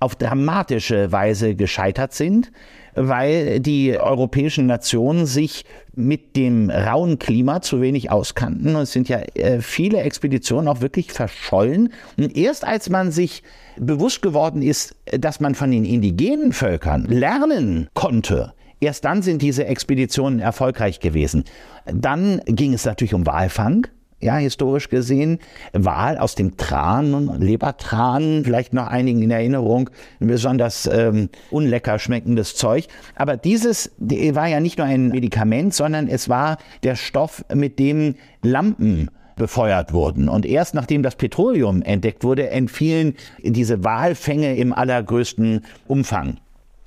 auf 0.00 0.16
dramatische 0.16 1.12
Weise 1.12 1.54
gescheitert 1.54 2.14
sind, 2.14 2.50
weil 2.94 3.60
die 3.60 3.98
europäischen 3.98 4.66
Nationen 4.66 5.26
sich 5.26 5.64
mit 5.94 6.36
dem 6.36 6.70
rauen 6.70 7.18
Klima 7.18 7.60
zu 7.60 7.80
wenig 7.80 8.10
auskannten. 8.10 8.76
Und 8.76 8.82
es 8.82 8.92
sind 8.92 9.08
ja 9.08 9.18
äh, 9.34 9.60
viele 9.60 10.00
Expeditionen 10.00 10.68
auch 10.68 10.80
wirklich 10.80 11.12
verschollen. 11.12 11.92
Und 12.16 12.36
erst 12.36 12.64
als 12.64 12.88
man 12.88 13.10
sich 13.10 13.42
bewusst 13.76 14.22
geworden 14.22 14.62
ist, 14.62 14.96
dass 15.06 15.40
man 15.40 15.54
von 15.54 15.70
den 15.70 15.84
indigenen 15.84 16.52
Völkern 16.52 17.04
lernen 17.04 17.88
konnte, 17.94 18.54
Erst 18.80 19.04
dann 19.04 19.22
sind 19.22 19.42
diese 19.42 19.66
Expeditionen 19.66 20.38
erfolgreich 20.38 21.00
gewesen. 21.00 21.42
Dann 21.86 22.40
ging 22.46 22.74
es 22.74 22.84
natürlich 22.84 23.14
um 23.14 23.26
Walfang 23.26 23.88
ja, 24.20 24.36
historisch 24.36 24.88
gesehen. 24.88 25.38
Wahl 25.72 26.18
aus 26.18 26.34
dem 26.34 26.56
Tran, 26.56 27.40
Lebertran, 27.40 28.42
vielleicht 28.44 28.72
noch 28.72 28.88
einigen 28.88 29.22
in 29.22 29.30
Erinnerung, 29.30 29.90
besonders 30.18 30.88
ähm, 30.92 31.28
unlecker 31.50 31.98
schmeckendes 31.98 32.56
Zeug. 32.56 32.86
Aber 33.14 33.36
dieses 33.36 33.92
war 33.98 34.46
ja 34.46 34.60
nicht 34.60 34.78
nur 34.78 34.86
ein 34.86 35.08
Medikament, 35.08 35.74
sondern 35.74 36.08
es 36.08 36.28
war 36.28 36.58
der 36.82 36.96
Stoff, 36.96 37.44
mit 37.54 37.78
dem 37.78 38.14
Lampen 38.42 39.08
befeuert 39.36 39.92
wurden. 39.92 40.28
Und 40.28 40.44
erst 40.44 40.74
nachdem 40.74 41.02
das 41.02 41.16
Petroleum 41.16 41.80
entdeckt 41.82 42.24
wurde, 42.24 42.50
entfielen 42.50 43.14
diese 43.42 43.84
Walfänge 43.84 44.56
im 44.56 44.72
allergrößten 44.72 45.64
Umfang. 45.86 46.38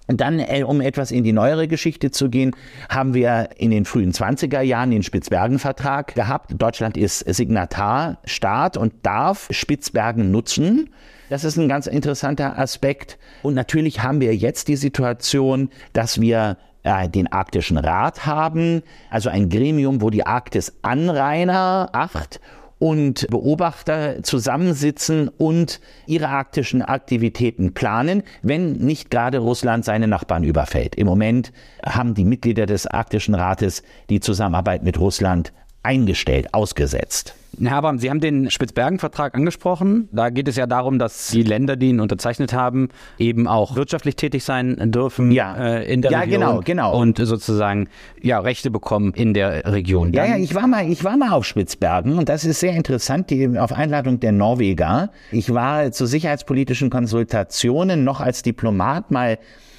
Dann, 0.08 0.40
äh, 0.40 0.64
um 0.64 0.82
etwas 0.82 1.12
in 1.12 1.24
die 1.24 1.32
neuere 1.32 1.68
Geschichte 1.68 2.12
zu 2.12 2.30
gehen, 2.30 2.56
haben 2.90 3.14
wir 3.14 3.50
in 3.58 3.72
den 3.72 3.86
frühen 3.86 4.12
20er 4.12 4.62
Jahren 4.62 4.92
den 4.92 5.04
Spitzbergen-Vertrag 5.04 6.16
gehabt. 6.16 6.52
Deutschland 6.58 6.98
ist 6.98 7.20
Signatarstaat 7.20 8.78
und 8.78 8.94
darf 9.04 9.48
Spitzbergen 9.52 10.32
nutzen. 10.32 10.90
Das 11.30 11.46
ist 11.46 11.58
ein 11.58 11.70
ganz 11.70 11.88
interessanter 11.88 12.60
Aspekt. 12.60 13.18
Und 13.42 13.54
natürlich 13.54 14.04
haben 14.04 14.20
wir 14.20 14.36
jetzt 14.36 14.68
die 14.68 14.76
Situation, 14.76 15.70
dass 15.94 16.20
wir 16.20 16.58
äh, 16.84 17.08
den 17.08 17.32
Arktischen 17.32 17.78
Rat 17.78 18.26
haben, 18.26 18.82
also 19.10 19.30
ein 19.30 19.50
Gremium, 19.50 20.02
wo 20.02 20.10
die 20.10 20.26
Arktis-Anrainer, 20.26 21.90
acht 21.94 22.42
und 22.82 23.28
Beobachter 23.30 24.24
zusammensitzen 24.24 25.30
und 25.30 25.80
ihre 26.08 26.30
arktischen 26.30 26.82
Aktivitäten 26.82 27.76
planen, 27.76 28.24
wenn 28.42 28.74
nicht 28.74 29.12
gerade 29.12 29.38
Russland 29.38 29.86
seine 29.86 30.08
Nachbarn 30.08 30.44
überfällt. 30.44 30.96
Im 30.96 31.06
Moment 31.06 31.54
haben 31.86 32.16
die 32.16 32.26
Mitglieder 32.26 32.66
des 32.66 32.88
Arktischen 32.88 33.36
Rates 33.36 33.84
die 34.10 34.20
Zusammenarbeit 34.20 34.82
mit 34.82 35.00
Russland 35.00 35.54
eingestellt, 35.84 36.56
ausgesetzt. 36.56 37.36
Herr 37.68 37.78
Abraham, 37.78 38.00
Sie 38.00 38.10
haben 38.10 38.20
den 38.20 38.50
Spitzbergen-Vertrag 38.50 39.36
angesprochen. 39.36 40.10
Da 40.12 40.30
geht 40.30 40.48
es 40.48 40.56
ja 40.56 40.68
darum, 40.68 41.00
dass 41.00 41.30
die 41.30 41.44
Länder, 41.44 41.76
die 41.76 41.90
ihn 41.90 42.00
unterzeichnet 42.00 42.54
haben, 42.54 42.90
eben 43.18 43.48
auch 43.48 43.76
wirtschaftlich 43.76 44.16
tätig 44.16 44.44
sein 44.44 44.92
dürfen 44.92 45.32
ja. 45.32 45.56
äh, 45.56 45.92
in 45.92 46.02
der 46.02 46.12
ja, 46.12 46.20
Region. 46.22 46.40
genau, 46.40 46.60
genau. 46.62 46.98
Und 47.00 47.18
sozusagen 47.18 47.88
ja, 48.22 48.40
Rechte 48.40 48.72
bekommen 48.72 49.14
in 49.16 49.34
der 49.34 49.66
Region. 49.72 50.12
Dann 50.12 50.26
ja, 50.30 50.38
ja, 50.38 50.44
ich 50.44 50.56
war, 50.56 50.68
mal, 50.68 50.90
ich 50.90 51.04
war 51.04 51.18
mal 51.18 51.32
auf 51.32 51.46
Spitzbergen 51.46 52.18
und 52.18 52.30
das 52.30 52.46
ist 52.46 52.60
sehr 52.60 52.74
interessant, 52.74 53.30
die, 53.30 53.58
auf 53.58 53.74
Einladung 53.74 54.20
der 54.20 54.32
Norweger. 54.32 55.12
Ich 55.32 55.54
war 55.54 55.92
zu 55.92 56.06
sicherheitspolitischen 56.06 56.90
Konsultationen 56.90 58.04
noch 58.04 58.22
als 58.22 58.42
Diplomat 58.42 59.12
mal 59.12 59.38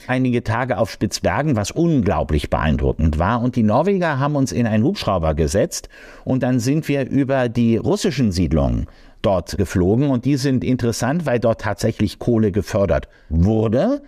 einige 0.09 0.43
Tage 0.43 0.79
auf 0.79 0.91
Spitzbergen, 0.91 1.57
was 1.57 1.71
unglaublich 1.71 2.51
beeindruckend 2.51 3.19
war. 3.19 3.43
Und 3.43 3.57
die 3.57 3.63
Norweger 3.63 4.19
haben 4.19 4.37
uns 4.37 4.53
in 4.53 4.67
einen 4.67 4.85
Hubschrauber 4.85 5.35
gesetzt 5.35 5.89
und 6.25 6.43
dann 6.43 6.61
sind 6.61 6.89
wir 6.89 7.09
über 7.09 7.49
die 7.49 7.77
russischen 7.77 8.33
Siedlungen 8.33 8.87
dort 9.23 9.57
geflogen 9.57 10.11
und 10.11 10.25
die 10.25 10.37
sind 10.37 10.65
interessant, 10.65 11.27
weil 11.27 11.39
dort 11.39 11.61
tatsächlich 11.61 12.19
Kohle 12.19 12.53
gefördert 12.53 13.09
wurde 13.29 14.03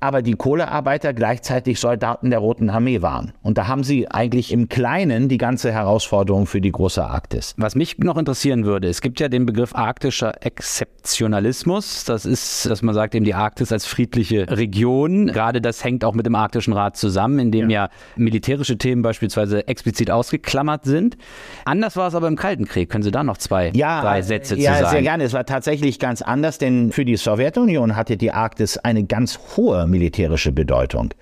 aber 0.00 0.22
die 0.22 0.32
Kohlearbeiter 0.32 1.12
gleichzeitig 1.12 1.78
Soldaten 1.78 2.30
der 2.30 2.38
Roten 2.38 2.70
Armee 2.70 3.02
waren. 3.02 3.32
Und 3.42 3.58
da 3.58 3.68
haben 3.68 3.84
sie 3.84 4.10
eigentlich 4.10 4.52
im 4.52 4.68
Kleinen 4.68 5.28
die 5.28 5.38
ganze 5.38 5.72
Herausforderung 5.72 6.46
für 6.46 6.60
die 6.60 6.72
große 6.72 7.04
Arktis. 7.04 7.54
Was 7.58 7.74
mich 7.74 7.98
noch 7.98 8.16
interessieren 8.16 8.64
würde, 8.64 8.88
es 8.88 9.00
gibt 9.02 9.20
ja 9.20 9.28
den 9.28 9.46
Begriff 9.46 9.74
arktischer 9.74 10.44
Exzeptionalismus. 10.44 12.04
Das 12.04 12.24
ist, 12.24 12.68
dass 12.68 12.82
man 12.82 12.94
sagt, 12.94 13.14
eben 13.14 13.24
die 13.24 13.34
Arktis 13.34 13.72
als 13.72 13.86
friedliche 13.86 14.50
Region. 14.50 15.26
Gerade 15.26 15.60
das 15.60 15.84
hängt 15.84 16.04
auch 16.04 16.14
mit 16.14 16.26
dem 16.26 16.34
Arktischen 16.34 16.72
Rat 16.72 16.96
zusammen, 16.96 17.38
in 17.38 17.52
dem 17.52 17.70
ja, 17.70 17.84
ja 17.84 17.90
militärische 18.16 18.78
Themen 18.78 19.02
beispielsweise 19.02 19.68
explizit 19.68 20.10
ausgeklammert 20.10 20.84
sind. 20.84 21.18
Anders 21.64 21.96
war 21.96 22.08
es 22.08 22.14
aber 22.14 22.28
im 22.28 22.36
Kalten 22.36 22.64
Krieg. 22.64 22.88
Können 22.88 23.02
Sie 23.02 23.10
da 23.10 23.22
noch 23.22 23.36
zwei, 23.36 23.70
ja, 23.74 24.00
drei 24.00 24.22
Sätze 24.22 24.56
ja, 24.56 24.72
zu 24.72 24.78
sagen? 24.78 24.84
Ja, 24.84 24.90
sehr 24.90 25.02
gerne. 25.02 25.24
Es 25.24 25.32
war 25.34 25.44
tatsächlich 25.44 25.98
ganz 25.98 26.22
anders, 26.22 26.58
denn 26.58 26.90
für 26.92 27.04
die 27.04 27.16
Sowjetunion 27.16 27.96
hatte 27.96 28.16
die 28.16 28.32
Arktis 28.32 28.78
eine 28.78 29.04
ganz 29.04 29.38
hohe 29.56 29.89
militärische 29.90 30.52
Bedeutung. 30.52 31.12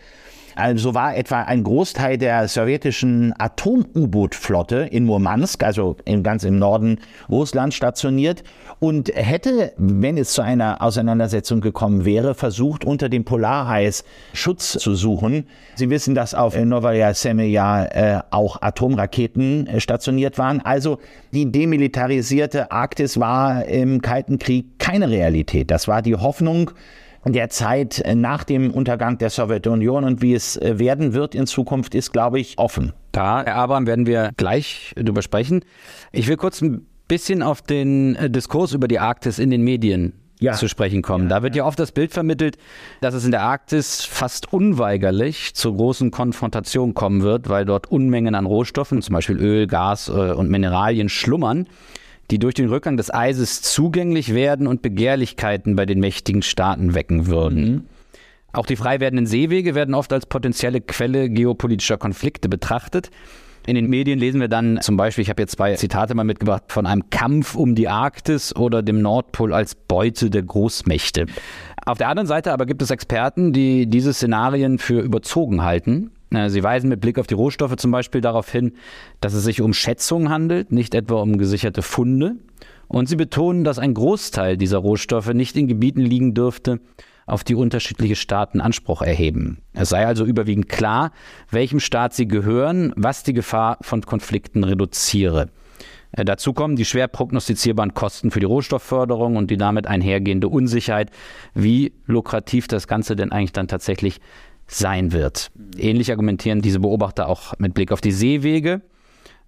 Also 0.59 0.93
war 0.93 1.17
etwa 1.17 1.43
ein 1.43 1.63
Großteil 1.63 2.19
der 2.19 2.49
sowjetischen 2.49 3.33
Atom-U-Boot-Flotte 3.39 4.89
in 4.91 5.05
Murmansk, 5.05 5.63
also 5.63 5.97
in, 6.05 6.25
ganz 6.25 6.43
im 6.43 6.59
Norden 6.59 6.99
Russlands, 7.29 7.77
stationiert 7.77 8.43
und 8.81 9.09
hätte, 9.15 9.73
wenn 9.77 10.19
es 10.19 10.33
zu 10.33 10.43
einer 10.43 10.83
Auseinandersetzung 10.83 11.61
gekommen 11.61 12.05
wäre, 12.05 12.35
versucht, 12.35 12.85
unter 12.85 13.09
dem 13.09 13.25
Polareis 13.25 14.03
Schutz 14.33 14.73
zu 14.73 14.97
suchen. 14.97 15.47
Sie 15.77 15.91
wissen, 15.91 16.17
dass 16.17 16.35
auf 16.35 16.57
Novaya 16.59 17.15
Semya 17.15 17.85
äh, 17.85 18.21
auch 18.31 18.61
Atomraketen 18.61 19.69
äh, 19.69 19.79
stationiert 19.79 20.39
waren. 20.39 20.61
Also 20.61 20.99
die 21.33 21.53
demilitarisierte 21.53 22.73
Arktis 22.73 23.21
war 23.21 23.65
im 23.67 24.03
Kalten 24.03 24.41
Krieg 24.41 24.81
keine 24.81 25.09
Realität. 25.09 25.71
Das 25.71 25.87
war 25.87 26.03
die 26.03 26.17
Hoffnung, 26.17 26.73
der 27.25 27.51
Zeit 27.51 28.01
äh, 28.01 28.15
nach 28.15 28.45
dem 28.45 28.71
Untergang 28.71 29.19
der 29.19 29.31
Sowjetunion 29.31 30.05
und 30.05 30.23
wie 30.23 30.35
es 30.35 30.57
äh, 30.57 30.79
werden 30.79 31.13
wird 31.13 31.35
in 31.35 31.47
Zukunft, 31.47 31.95
ist, 31.95 32.13
glaube 32.13 32.41
ich, 32.41 32.59
offen. 32.59 32.93
Da, 33.13 33.45
Herr 33.45 33.57
Abraham, 33.57 33.87
werden 33.87 34.07
wir 34.07 34.31
gleich 34.37 34.95
drüber 34.97 35.23
sprechen. 35.23 35.65
Ich 36.13 36.29
will 36.29 36.37
kurz 36.37 36.61
ein 36.63 36.87
bisschen 37.09 37.43
auf 37.43 37.63
den 37.63 38.17
äh, 38.17 38.31
Diskurs 38.31 38.73
über 38.73 38.89
die 38.89 38.99
Arktis 38.99 39.39
in 39.39 39.51
den 39.51 39.63
Medien 39.63 40.13
ja. 40.41 40.53
zu 40.53 40.69
sprechen 40.69 41.03
kommen. 41.03 41.25
Ja, 41.25 41.37
da 41.37 41.43
wird 41.43 41.57
ja 41.57 41.65
oft 41.65 41.79
das 41.79 41.93
Bild 41.93 42.13
vermittelt, 42.13 42.57
dass 43.01 43.15
es 43.15 43.25
in 43.25 43.33
der 43.33 43.43
Arktis 43.43 44.05
fast 44.05 44.53
unweigerlich 44.53 45.55
zu 45.55 45.75
großen 45.75 46.11
Konfrontationen 46.11 46.95
kommen 46.95 47.23
wird, 47.23 47.49
weil 47.49 47.65
dort 47.65 47.91
Unmengen 47.91 48.35
an 48.35 48.47
Rohstoffen, 48.47 49.03
zum 49.03 49.15
Beispiel 49.15 49.39
Öl, 49.39 49.67
Gas 49.67 50.09
und 50.09 50.49
Mineralien, 50.49 51.09
schlummern 51.09 51.67
die 52.31 52.39
durch 52.39 52.55
den 52.55 52.69
Rückgang 52.69 52.97
des 52.97 53.13
Eises 53.13 53.63
zugänglich 53.63 54.35
werden 54.35 54.67
und 54.67 54.83
Begehrlichkeiten 54.83 55.77
bei 55.77 55.87
den 55.87 56.01
mächtigen 56.01 56.43
Staaten 56.43 56.95
wecken 56.95 57.27
würden. 57.27 57.61
Mhm. 57.61 57.85
Auch 58.53 58.67
die 58.67 58.77
frei 58.77 59.01
werdenden 59.01 59.27
Seewege 59.27 59.75
werden 59.75 59.95
oft 59.95 60.13
als 60.13 60.27
potenzielle 60.27 60.81
Quelle 60.81 61.29
geopolitischer 61.29 61.99
Konflikte 61.99 62.49
betrachtet. 62.49 63.11
In 63.67 63.75
den 63.75 63.91
Medien 63.91 64.19
lesen 64.19 64.41
wir 64.41 64.49
dann 64.49 64.81
zum 64.81 64.97
Beispiel, 64.97 65.23
ich 65.23 65.29
habe 65.29 65.43
jetzt 65.43 65.57
zwei 65.57 65.75
Zitate 65.75 66.15
mal 66.15 66.25
mitgebracht, 66.25 66.65
von 66.69 66.87
einem 66.87 67.11
Kampf 67.11 67.55
um 67.55 67.75
die 67.75 67.89
Arktis 67.89 68.57
oder 68.57 68.83
dem 68.83 69.03
Nordpol 69.03 69.53
als 69.53 69.75
Beute 69.75 70.31
der 70.31 70.43
Großmächte. 70.43 71.27
Auf 71.85 71.99
der 71.99 72.09
anderen 72.09 72.27
Seite 72.27 72.53
aber 72.53 72.65
gibt 72.65 72.81
es 72.81 72.91
Experten, 72.91 73.53
die 73.53 73.87
diese 73.87 74.15
Szenarien 74.15 74.79
für 74.79 75.01
überzogen 75.01 75.63
halten 75.63 76.11
sie 76.31 76.63
weisen 76.63 76.89
mit 76.89 77.01
Blick 77.01 77.19
auf 77.19 77.27
die 77.27 77.35
Rohstoffe 77.35 77.77
zum 77.77 77.91
Beispiel 77.91 78.21
darauf 78.21 78.51
hin, 78.51 78.73
dass 79.21 79.35
es 79.35 79.45
sich 79.45 79.61
um 79.61 79.73
Schätzungen 79.73 80.29
handelt, 80.29 80.73
nicht 80.73 80.95
etwa 80.95 81.21
um 81.21 81.39
gesicherte 81.39 81.83
Funde. 81.83 82.37
Und 82.87 83.09
sie 83.09 83.17
betonen, 83.17 83.65
dass 83.65 83.79
ein 83.79 83.95
Großteil 83.95 84.57
dieser 84.57 84.79
Rohstoffe 84.79 85.33
nicht 85.35 85.57
in 85.57 85.69
Gebieten 85.69 86.01
liegen 86.01 86.35
dürfte, 86.35 86.81
auf 87.27 87.45
die 87.45 87.55
unterschiedliche 87.55 88.17
Staaten 88.17 88.61
Anspruch 88.61 89.03
erheben. 89.03 89.59
Es 89.75 89.91
sei 89.91 90.07
also 90.07 90.25
überwiegend 90.25 90.69
klar, 90.69 91.13
welchem 91.51 91.79
Staat 91.79 92.15
sie 92.15 92.27
gehören, 92.27 92.93
was 92.97 93.23
die 93.23 93.35
Gefahr 93.35 93.77
von 93.83 94.01
Konflikten 94.01 94.65
reduziere. 94.65 95.51
Äh, 96.13 96.25
dazu 96.25 96.53
kommen 96.53 96.77
die 96.77 96.85
schwer 96.85 97.09
prognostizierbaren 97.09 97.95
Kosten 97.95 98.31
für 98.31 98.41
die 98.41 98.47
Rohstoffförderung 98.47 99.37
und 99.37 99.51
die 99.51 99.57
damit 99.57 99.87
einhergehende 99.87 100.49
Unsicherheit, 100.49 101.11
wie 101.55 101.93
lukrativ 102.07 102.67
das 102.67 102.89
Ganze 102.89 103.15
denn 103.15 103.31
eigentlich 103.31 103.53
dann 103.53 103.69
tatsächlich 103.69 104.21
sein 104.69 105.13
wird. 105.13 105.51
Ähnlich 105.77 106.11
argumentieren 106.11 106.61
diese 106.61 106.79
Beobachter 106.79 107.29
auch 107.29 107.55
mit 107.59 107.75
Blick 107.75 107.91
auf 107.91 108.01
die 108.01 108.13
Seewege. 108.13 108.83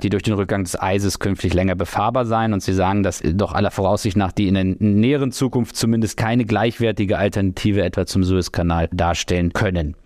die 0.03 0.09
durch 0.09 0.23
den 0.23 0.33
Rückgang 0.35 0.65
des 0.65 0.81
Eises 0.81 1.19
künftig 1.19 1.53
länger 1.55 1.75
befahrbar 1.75 2.25
seien. 2.25 2.53
Und 2.53 2.62
Sie 2.62 2.73
sagen, 2.73 3.03
dass 3.03 3.23
doch 3.23 3.53
aller 3.53 3.71
Voraussicht 3.71 4.17
nach 4.17 4.33
die 4.33 4.49
in 4.49 4.55
der 4.55 4.65
näheren 4.65 5.31
Zukunft 5.31 5.77
zumindest 5.77 6.17
keine 6.17 6.45
gleichwertige 6.47 7.19
Alternative 7.19 7.83
etwa 7.83 8.07
zum 8.07 8.25
Suezkanal 8.25 8.89
darstellen 8.93 9.53
können. 9.53 9.97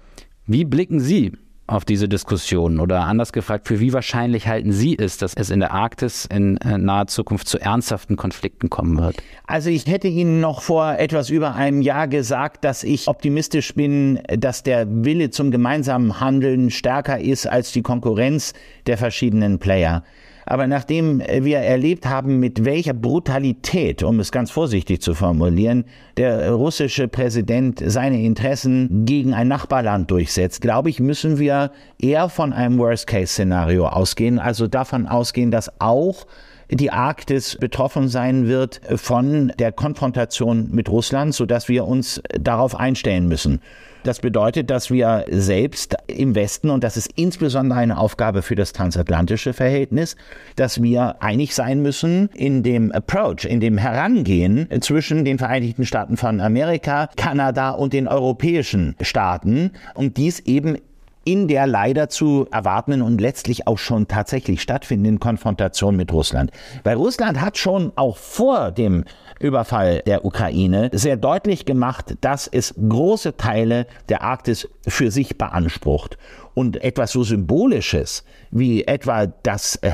Wie 0.46 0.64
blicken 0.64 1.00
Sie 1.00 1.32
auf 1.66 1.84
diese 1.84 2.08
Diskussion? 2.08 2.80
Oder 2.80 3.04
anders 3.04 3.32
gefragt, 3.32 3.68
für 3.68 3.80
wie 3.80 3.92
wahrscheinlich 3.92 4.46
halten 4.46 4.72
Sie 4.72 4.96
es, 4.98 5.16
dass 5.18 5.34
es 5.34 5.50
in 5.50 5.60
der 5.60 5.72
Arktis 5.72 6.26
in 6.26 6.56
äh, 6.58 6.78
naher 6.78 7.06
Zukunft 7.06 7.48
zu 7.48 7.58
ernsthaften 7.58 8.16
Konflikten 8.16 8.70
kommen 8.70 8.98
wird? 8.98 9.16
Also 9.46 9.70
ich 9.70 9.86
hätte 9.86 10.08
Ihnen 10.08 10.40
noch 10.40 10.62
vor 10.62 10.98
etwas 10.98 11.30
über 11.30 11.54
einem 11.54 11.82
Jahr 11.82 12.08
gesagt, 12.08 12.64
dass 12.64 12.84
ich 12.84 13.08
optimistisch 13.08 13.74
bin, 13.74 14.20
dass 14.28 14.62
der 14.62 14.86
Wille 14.88 15.30
zum 15.30 15.50
gemeinsamen 15.50 16.20
Handeln 16.20 16.70
stärker 16.70 17.20
ist 17.20 17.46
als 17.46 17.72
die 17.72 17.82
Konkurrenz 17.82 18.52
der 18.86 18.98
verschiedenen 18.98 19.58
Player. 19.58 20.04
Aber 20.46 20.66
nachdem 20.66 21.20
wir 21.20 21.58
erlebt 21.58 22.06
haben, 22.06 22.38
mit 22.38 22.64
welcher 22.64 22.92
Brutalität, 22.92 24.02
um 24.02 24.20
es 24.20 24.30
ganz 24.30 24.50
vorsichtig 24.50 25.00
zu 25.00 25.14
formulieren, 25.14 25.84
der 26.16 26.52
russische 26.52 27.08
Präsident 27.08 27.82
seine 27.84 28.22
Interessen 28.22 29.06
gegen 29.06 29.32
ein 29.32 29.48
Nachbarland 29.48 30.10
durchsetzt, 30.10 30.60
glaube 30.60 30.90
ich, 30.90 31.00
müssen 31.00 31.38
wir 31.38 31.72
eher 31.98 32.28
von 32.28 32.52
einem 32.52 32.78
Worst-Case-Szenario 32.78 33.86
ausgehen, 33.86 34.38
also 34.38 34.66
davon 34.66 35.06
ausgehen, 35.06 35.50
dass 35.50 35.80
auch 35.80 36.26
die 36.70 36.90
Arktis 36.90 37.56
betroffen 37.56 38.08
sein 38.08 38.46
wird 38.46 38.80
von 38.96 39.52
der 39.58 39.72
Konfrontation 39.72 40.70
mit 40.70 40.88
Russland, 40.88 41.34
sodass 41.34 41.68
wir 41.68 41.86
uns 41.86 42.22
darauf 42.40 42.74
einstellen 42.74 43.28
müssen. 43.28 43.60
Das 44.04 44.20
bedeutet, 44.20 44.68
dass 44.68 44.90
wir 44.90 45.24
selbst 45.30 45.96
im 46.08 46.34
Westen, 46.34 46.68
und 46.68 46.84
das 46.84 46.98
ist 46.98 47.10
insbesondere 47.16 47.78
eine 47.78 47.96
Aufgabe 47.96 48.42
für 48.42 48.54
das 48.54 48.74
transatlantische 48.74 49.54
Verhältnis, 49.54 50.16
dass 50.56 50.82
wir 50.82 51.22
einig 51.22 51.54
sein 51.54 51.80
müssen 51.80 52.28
in 52.34 52.62
dem 52.62 52.92
Approach, 52.92 53.46
in 53.46 53.60
dem 53.60 53.78
Herangehen 53.78 54.68
zwischen 54.82 55.24
den 55.24 55.38
Vereinigten 55.38 55.86
Staaten 55.86 56.18
von 56.18 56.42
Amerika, 56.42 57.08
Kanada 57.16 57.70
und 57.70 57.94
den 57.94 58.06
europäischen 58.06 58.94
Staaten 59.00 59.70
und 59.94 60.18
dies 60.18 60.40
eben 60.40 60.76
in 61.24 61.48
der 61.48 61.66
leider 61.66 62.10
zu 62.10 62.46
erwartenden 62.50 63.00
und 63.00 63.20
letztlich 63.20 63.66
auch 63.66 63.78
schon 63.78 64.06
tatsächlich 64.06 64.60
stattfindenden 64.60 65.18
Konfrontation 65.18 65.96
mit 65.96 66.12
Russland. 66.12 66.50
Weil 66.82 66.96
Russland 66.96 67.40
hat 67.40 67.56
schon 67.56 67.92
auch 67.96 68.18
vor 68.18 68.70
dem 68.70 69.04
Überfall 69.40 70.02
der 70.06 70.24
Ukraine 70.24 70.90
sehr 70.92 71.16
deutlich 71.16 71.64
gemacht, 71.64 72.16
dass 72.20 72.46
es 72.46 72.74
große 72.76 73.36
Teile 73.36 73.86
der 74.08 74.22
Arktis 74.22 74.68
für 74.86 75.10
sich 75.10 75.38
beansprucht. 75.38 76.18
Und 76.54 76.82
etwas 76.82 77.12
so 77.12 77.24
Symbolisches 77.24 78.24
wie 78.50 78.84
etwa 78.84 79.26
das 79.26 79.76
äh, 79.76 79.92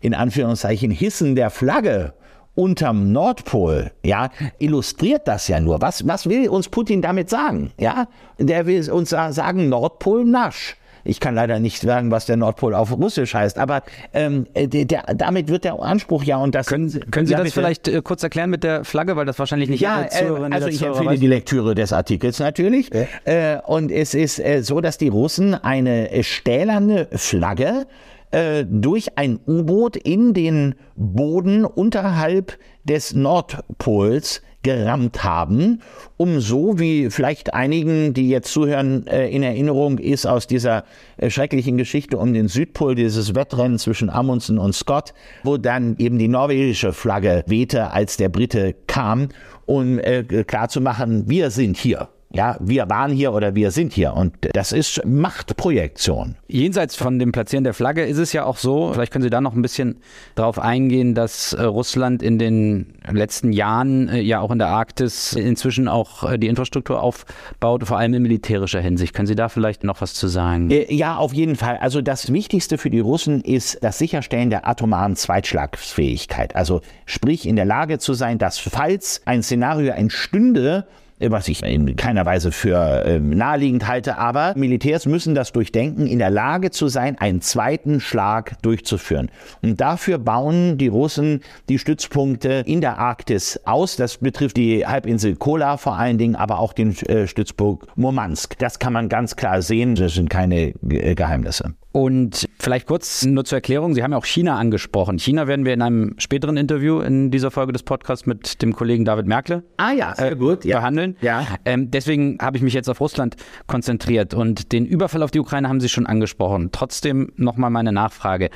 in 0.00 0.14
Anführungszeichen 0.14 0.90
Hissen 0.90 1.34
der 1.34 1.50
Flagge 1.50 2.14
unterm 2.54 3.12
Nordpol, 3.12 3.90
ja, 4.04 4.30
illustriert 4.58 5.26
das 5.26 5.48
ja 5.48 5.60
nur. 5.60 5.80
Was, 5.80 6.06
was 6.06 6.28
will 6.28 6.48
uns 6.48 6.68
Putin 6.68 7.00
damit 7.00 7.30
sagen? 7.30 7.72
Ja, 7.78 8.08
der 8.38 8.66
will 8.66 8.90
uns 8.90 9.10
sagen, 9.10 9.68
Nordpol 9.68 10.24
nasch. 10.24 10.76
Ich 11.04 11.20
kann 11.20 11.34
leider 11.34 11.60
nicht 11.60 11.80
sagen, 11.80 12.10
was 12.10 12.26
der 12.26 12.36
Nordpol 12.36 12.74
auf 12.74 12.92
Russisch 12.92 13.34
heißt, 13.34 13.58
aber 13.58 13.82
ähm, 14.12 14.46
der, 14.54 14.84
der, 14.84 15.02
damit 15.14 15.48
wird 15.48 15.64
der 15.64 15.80
Anspruch 15.80 16.24
ja 16.24 16.36
und 16.36 16.54
das. 16.54 16.66
Können, 16.66 16.90
können 17.10 17.26
Sie 17.26 17.34
das 17.34 17.52
vielleicht 17.52 17.88
äh, 17.88 18.00
kurz 18.02 18.22
erklären 18.22 18.50
mit 18.50 18.64
der 18.64 18.84
Flagge, 18.84 19.16
weil 19.16 19.26
das 19.26 19.38
wahrscheinlich 19.38 19.68
nicht 19.68 19.80
ja, 19.80 20.02
äh, 20.02 20.26
also 20.50 20.68
ich 20.68 20.82
empfehle 20.82 21.18
die 21.18 21.26
Lektüre 21.26 21.74
des 21.74 21.92
Artikels 21.92 22.38
natürlich. 22.38 22.90
Ja. 22.92 23.56
Äh, 23.56 23.60
und 23.66 23.90
es 23.90 24.14
ist 24.14 24.38
äh, 24.38 24.62
so, 24.62 24.80
dass 24.80 24.98
die 24.98 25.08
Russen 25.08 25.54
eine 25.54 26.10
äh, 26.10 26.22
stählerne 26.22 27.08
Flagge 27.12 27.86
äh, 28.30 28.64
durch 28.68 29.18
ein 29.18 29.40
U-Boot 29.46 29.96
in 29.96 30.34
den 30.34 30.74
Boden 30.94 31.64
unterhalb 31.64 32.58
des 32.84 33.14
Nordpols 33.14 34.42
gerammt 34.62 35.24
haben, 35.24 35.80
um 36.16 36.40
so, 36.40 36.78
wie 36.78 37.10
vielleicht 37.10 37.54
einigen, 37.54 38.12
die 38.12 38.28
jetzt 38.28 38.52
zuhören, 38.52 39.06
äh, 39.06 39.28
in 39.28 39.42
Erinnerung 39.42 39.98
ist 39.98 40.26
aus 40.26 40.46
dieser 40.46 40.84
äh, 41.16 41.30
schrecklichen 41.30 41.76
Geschichte 41.76 42.18
um 42.18 42.34
den 42.34 42.48
Südpol, 42.48 42.94
dieses 42.94 43.34
Wettrennen 43.34 43.78
zwischen 43.78 44.10
Amundsen 44.10 44.58
und 44.58 44.74
Scott, 44.74 45.14
wo 45.44 45.56
dann 45.56 45.96
eben 45.98 46.18
die 46.18 46.28
norwegische 46.28 46.92
Flagge 46.92 47.42
wehte, 47.46 47.90
als 47.92 48.16
der 48.16 48.28
Brite 48.28 48.74
kam, 48.86 49.28
um 49.66 49.98
äh, 49.98 50.22
klarzumachen, 50.22 51.28
wir 51.28 51.50
sind 51.50 51.76
hier 51.76 52.08
ja, 52.32 52.56
wir 52.60 52.88
waren 52.88 53.10
hier 53.10 53.32
oder 53.32 53.56
wir 53.56 53.72
sind 53.72 53.92
hier. 53.92 54.14
Und 54.14 54.34
das 54.52 54.70
ist 54.70 55.04
Machtprojektion. 55.04 56.36
Jenseits 56.46 56.94
von 56.94 57.18
dem 57.18 57.32
Platzieren 57.32 57.64
der 57.64 57.74
Flagge 57.74 58.04
ist 58.04 58.18
es 58.18 58.32
ja 58.32 58.44
auch 58.44 58.56
so, 58.56 58.92
vielleicht 58.92 59.12
können 59.12 59.24
Sie 59.24 59.30
da 59.30 59.40
noch 59.40 59.54
ein 59.54 59.62
bisschen 59.62 59.96
darauf 60.36 60.60
eingehen, 60.60 61.16
dass 61.16 61.54
äh, 61.54 61.62
Russland 61.62 62.22
in 62.22 62.38
den 62.38 62.94
letzten 63.10 63.52
Jahren 63.52 64.08
äh, 64.08 64.20
ja 64.20 64.40
auch 64.40 64.52
in 64.52 64.58
der 64.58 64.68
Arktis 64.68 65.32
inzwischen 65.32 65.88
auch 65.88 66.30
äh, 66.30 66.38
die 66.38 66.46
Infrastruktur 66.46 67.02
aufbaut, 67.02 67.84
vor 67.84 67.98
allem 67.98 68.14
in 68.14 68.22
militärischer 68.22 68.80
Hinsicht. 68.80 69.12
Können 69.12 69.26
Sie 69.26 69.34
da 69.34 69.48
vielleicht 69.48 69.82
noch 69.82 70.00
was 70.00 70.14
zu 70.14 70.28
sagen? 70.28 70.70
Ja, 70.88 71.16
auf 71.16 71.34
jeden 71.34 71.56
Fall. 71.56 71.78
Also 71.78 72.00
das 72.00 72.32
Wichtigste 72.32 72.78
für 72.78 72.90
die 72.90 73.00
Russen 73.00 73.40
ist 73.40 73.82
das 73.82 73.98
Sicherstellen 73.98 74.50
der 74.50 74.68
atomaren 74.68 75.16
Zweitschlagsfähigkeit. 75.16 76.54
Also 76.54 76.80
sprich 77.06 77.48
in 77.48 77.56
der 77.56 77.64
Lage 77.64 77.98
zu 77.98 78.14
sein, 78.14 78.38
dass 78.38 78.58
falls 78.58 79.22
ein 79.24 79.42
Szenario 79.42 79.92
entstünde, 79.92 80.86
was 81.20 81.48
ich 81.48 81.62
in 81.62 81.96
keiner 81.96 82.24
Weise 82.24 82.52
für 82.52 83.04
äh, 83.04 83.18
naheliegend 83.18 83.86
halte, 83.86 84.18
aber 84.18 84.54
Militärs 84.56 85.06
müssen 85.06 85.34
das 85.34 85.52
durchdenken, 85.52 86.06
in 86.06 86.18
der 86.18 86.30
Lage 86.30 86.70
zu 86.70 86.88
sein, 86.88 87.18
einen 87.18 87.40
zweiten 87.40 88.00
Schlag 88.00 88.60
durchzuführen. 88.62 89.30
Und 89.62 89.80
dafür 89.80 90.18
bauen 90.18 90.78
die 90.78 90.88
Russen 90.88 91.40
die 91.68 91.78
Stützpunkte 91.78 92.64
in 92.66 92.80
der 92.80 92.98
Arktis 92.98 93.60
aus. 93.64 93.96
Das 93.96 94.18
betrifft 94.18 94.56
die 94.56 94.86
Halbinsel 94.86 95.36
Kola 95.36 95.76
vor 95.76 95.98
allen 95.98 96.18
Dingen, 96.18 96.36
aber 96.36 96.58
auch 96.58 96.72
den 96.72 96.96
äh, 97.06 97.26
Stützpunkt 97.26 97.96
Murmansk. 97.96 98.58
Das 98.58 98.78
kann 98.78 98.92
man 98.92 99.08
ganz 99.08 99.36
klar 99.36 99.62
sehen, 99.62 99.94
das 99.94 100.14
sind 100.14 100.30
keine 100.30 100.74
äh, 100.88 101.14
Geheimnisse. 101.14 101.74
Und 101.92 102.48
vielleicht 102.60 102.86
kurz 102.86 103.24
nur 103.24 103.44
zur 103.44 103.56
Erklärung, 103.56 103.94
Sie 103.94 104.02
haben 104.02 104.12
ja 104.12 104.18
auch 104.18 104.24
China 104.24 104.56
angesprochen. 104.56 105.18
China 105.18 105.48
werden 105.48 105.64
wir 105.64 105.74
in 105.74 105.82
einem 105.82 106.14
späteren 106.18 106.56
Interview 106.56 107.00
in 107.00 107.32
dieser 107.32 107.50
Folge 107.50 107.72
des 107.72 107.82
Podcasts 107.82 108.26
mit 108.26 108.62
dem 108.62 108.74
Kollegen 108.74 109.04
David 109.04 109.26
Merkle 109.26 109.64
ah, 109.76 109.90
ja, 109.90 110.14
sehr 110.14 110.36
gut, 110.36 110.64
ja. 110.64 110.78
behandeln. 110.78 111.16
Ja. 111.20 111.46
Ähm, 111.64 111.90
deswegen 111.90 112.38
habe 112.40 112.56
ich 112.56 112.62
mich 112.62 112.74
jetzt 112.74 112.88
auf 112.88 113.00
Russland 113.00 113.36
konzentriert 113.66 114.34
und 114.34 114.70
den 114.70 114.86
Überfall 114.86 115.24
auf 115.24 115.32
die 115.32 115.40
Ukraine 115.40 115.68
haben 115.68 115.80
Sie 115.80 115.88
schon 115.88 116.06
angesprochen. 116.06 116.70
Trotzdem 116.70 117.32
nochmal 117.36 117.70
meine 117.70 117.92
Nachfrage. 117.92 118.50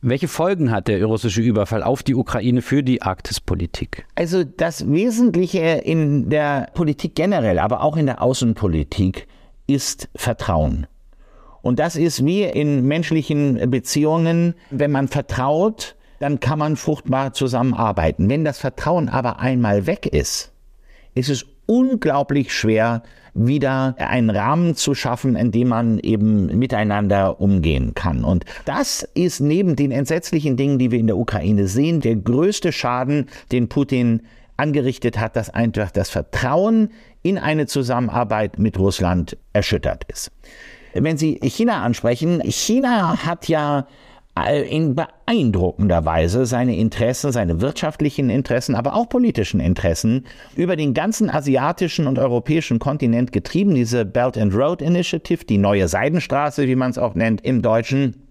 Welche 0.00 0.28
Folgen 0.28 0.70
hat 0.70 0.86
der 0.86 1.04
russische 1.04 1.40
Überfall 1.40 1.82
auf 1.82 2.02
die 2.02 2.14
Ukraine 2.14 2.62
für 2.62 2.82
die 2.82 3.02
Arktispolitik? 3.02 4.04
Also 4.14 4.44
das 4.44 4.88
Wesentliche 4.88 5.58
in 5.58 6.28
der 6.28 6.68
Politik 6.74 7.14
generell, 7.14 7.58
aber 7.58 7.82
auch 7.82 7.96
in 7.96 8.06
der 8.06 8.22
Außenpolitik 8.22 9.26
ist 9.66 10.08
Vertrauen. 10.14 10.86
Und 11.62 11.78
das 11.78 11.96
ist 11.96 12.24
wie 12.24 12.44
in 12.44 12.86
menschlichen 12.86 13.70
Beziehungen, 13.70 14.54
wenn 14.70 14.90
man 14.90 15.08
vertraut, 15.08 15.96
dann 16.20 16.40
kann 16.40 16.58
man 16.58 16.76
fruchtbar 16.76 17.32
zusammenarbeiten. 17.32 18.28
Wenn 18.28 18.44
das 18.44 18.58
Vertrauen 18.58 19.08
aber 19.08 19.40
einmal 19.40 19.86
weg 19.86 20.06
ist, 20.06 20.52
ist 21.14 21.28
es 21.28 21.46
unglaublich 21.66 22.52
schwer, 22.52 23.02
wieder 23.34 23.94
einen 23.98 24.30
Rahmen 24.30 24.74
zu 24.74 24.94
schaffen, 24.94 25.36
in 25.36 25.52
dem 25.52 25.68
man 25.68 25.98
eben 26.00 26.46
miteinander 26.58 27.40
umgehen 27.40 27.94
kann. 27.94 28.24
Und 28.24 28.44
das 28.64 29.08
ist 29.14 29.40
neben 29.40 29.76
den 29.76 29.92
entsetzlichen 29.92 30.56
Dingen, 30.56 30.78
die 30.78 30.90
wir 30.90 30.98
in 30.98 31.06
der 31.06 31.16
Ukraine 31.16 31.68
sehen, 31.68 32.00
der 32.00 32.16
größte 32.16 32.72
Schaden, 32.72 33.26
den 33.52 33.68
Putin 33.68 34.22
angerichtet 34.56 35.20
hat, 35.20 35.36
dass 35.36 35.50
einfach 35.50 35.92
das 35.92 36.10
Vertrauen 36.10 36.90
in 37.22 37.38
eine 37.38 37.66
Zusammenarbeit 37.66 38.58
mit 38.58 38.78
Russland 38.78 39.36
erschüttert 39.52 40.04
ist. 40.08 40.32
Wenn 41.00 41.18
Sie 41.18 41.38
China 41.42 41.82
ansprechen, 41.82 42.42
China 42.44 43.24
hat 43.24 43.48
ja 43.48 43.86
in 44.70 44.94
beeindruckender 44.94 46.04
Weise 46.04 46.46
seine 46.46 46.76
Interessen, 46.76 47.32
seine 47.32 47.60
wirtschaftlichen 47.60 48.30
Interessen, 48.30 48.74
aber 48.74 48.94
auch 48.94 49.08
politischen 49.08 49.58
Interessen 49.58 50.26
über 50.54 50.76
den 50.76 50.94
ganzen 50.94 51.28
asiatischen 51.28 52.06
und 52.06 52.18
europäischen 52.18 52.78
Kontinent 52.78 53.32
getrieben. 53.32 53.74
Diese 53.74 54.04
Belt 54.04 54.38
and 54.38 54.54
Road 54.54 54.80
Initiative, 54.80 55.44
die 55.44 55.58
neue 55.58 55.88
Seidenstraße, 55.88 56.66
wie 56.68 56.76
man 56.76 56.90
es 56.90 56.98
auch 56.98 57.14
nennt 57.14 57.44
im 57.44 57.62
Deutschen, 57.62 58.28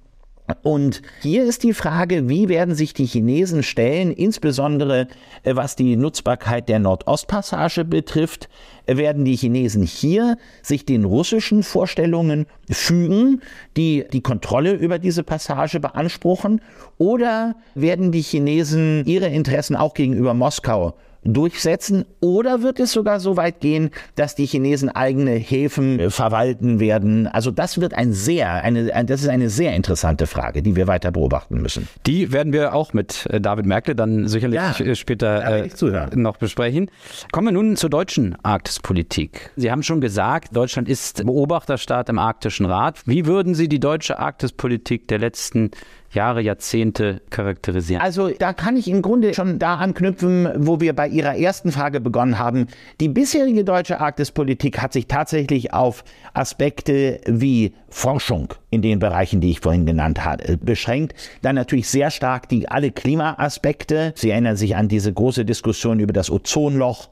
und 0.64 1.02
hier 1.22 1.44
ist 1.44 1.64
die 1.64 1.74
Frage, 1.74 2.30
wie 2.30 2.48
werden 2.48 2.74
sich 2.74 2.94
die 2.94 3.06
Chinesen 3.06 3.64
stellen, 3.64 4.12
insbesondere 4.12 5.08
äh, 5.44 5.56
was 5.56 5.76
die 5.76 5.98
Nutzbarkeit 5.98 6.70
der 6.70 6.80
Nordostpassage 6.80 7.84
betrifft, 7.84 8.48
werden 8.88 9.26
die 9.26 9.36
Chinesen 9.36 9.84
hier 9.84 10.38
sich 10.62 10.86
den 10.86 11.04
russischen 11.04 11.64
Vorstellungen 11.64 12.46
fügen, 12.70 13.42
die 13.76 14.06
die 14.12 14.22
Kontrolle 14.22 14.74
über 14.74 15.00
diese 15.00 15.24
Passage 15.24 15.80
beanspruchen, 15.80 16.62
oder 16.98 17.56
werden 17.76 18.12
die 18.12 18.22
Chinesen 18.22 19.04
ihre 19.06 19.28
Interessen 19.28 19.76
auch 19.76 19.94
gegenüber 19.94 20.34
Moskau 20.34 20.96
durchsetzen 21.28 22.06
oder 22.22 22.62
wird 22.62 22.80
es 22.80 22.92
sogar 22.92 23.20
so 23.20 23.38
weit 23.38 23.60
gehen, 23.60 23.92
dass 24.16 24.36
die 24.36 24.46
Chinesen 24.46 24.90
eigene 24.90 25.32
Häfen 25.32 26.10
verwalten 26.10 26.80
werden? 26.80 27.28
Also 27.28 27.52
das 27.52 27.80
wird 27.80 27.94
ein 27.94 28.14
sehr, 28.14 28.64
eine, 28.64 29.06
das 29.06 29.22
ist 29.22 29.28
eine 29.28 29.50
sehr 29.50 29.76
interessante 29.76 30.28
Frage, 30.28 30.62
die 30.62 30.76
wir 30.76 30.88
weiter 30.88 31.12
beobachten 31.12 31.62
müssen. 31.62 31.88
Die 32.06 32.32
werden 32.32 32.54
wir 32.54 32.74
auch 32.74 32.94
mit 32.94 33.28
äh, 33.30 33.42
David 33.42 33.66
Merkel 33.66 33.96
dann 33.96 34.28
sicherlich 34.28 34.58
ja, 34.58 34.72
äh, 34.80 34.96
später 34.96 35.66
äh, 35.66 36.16
noch 36.16 36.38
besprechen. 36.38 36.90
Kommen 37.32 37.48
wir 37.48 37.52
nun 37.52 37.76
zur 37.76 37.90
deutschen 37.90 38.36
Arktispolitik. 38.78 39.52
Sie 39.56 39.72
haben 39.72 39.82
schon 39.82 40.02
gesagt, 40.02 40.56
Deutschland 40.56 40.88
ist 40.88 41.26
Beobachterstaat 41.26 42.10
im 42.10 42.20
Arktischen 42.20 42.66
Rat. 42.66 43.02
Wie 43.06 43.26
würden 43.26 43.56
Sie 43.56 43.68
die 43.68 43.80
deutsche 43.80 44.20
Arktispolitik 44.20 45.08
der 45.08 45.18
letzten 45.18 45.72
Jahre, 46.12 46.42
Jahrzehnte 46.42 47.22
charakterisieren? 47.30 48.02
Also 48.02 48.30
da 48.30 48.54
kann 48.54 48.78
ich 48.78 48.88
im 48.88 49.02
Grunde 49.02 49.34
schon 49.34 49.58
da 49.58 49.76
anknüpfen, 49.76 50.50
wo 50.58 50.80
wir 50.80 50.96
bei 50.96 51.08
Ihrer 51.08 51.36
ersten 51.36 51.72
Frage 51.72 52.00
begonnen 52.00 52.38
haben. 52.38 52.68
Die 53.02 53.10
bisherige 53.10 53.64
deutsche 53.64 54.00
Arktispolitik 54.00 54.80
hat 54.80 54.94
sich 54.94 55.08
tatsächlich 55.08 55.74
auf 55.74 56.04
Aspekte 56.34 57.20
wie 57.26 57.74
Forschung 57.90 58.54
in 58.70 58.82
den 58.82 59.00
Bereichen, 59.00 59.42
die 59.42 59.52
ich 59.52 59.60
vorhin 59.60 59.86
genannt 59.86 60.24
habe, 60.24 60.58
beschränkt. 60.58 61.16
Dann 61.42 61.56
natürlich 61.56 61.90
sehr 61.90 62.12
stark 62.12 62.48
die 62.50 62.70
alle 62.70 62.92
Klimaaspekte. 62.92 64.14
Sie 64.16 64.30
erinnern 64.30 64.56
sich 64.56 64.76
an 64.76 64.88
diese 64.88 65.12
große 65.12 65.46
Diskussion 65.46 66.00
über 66.00 66.14
das 66.14 66.30
Ozonloch 66.30 67.10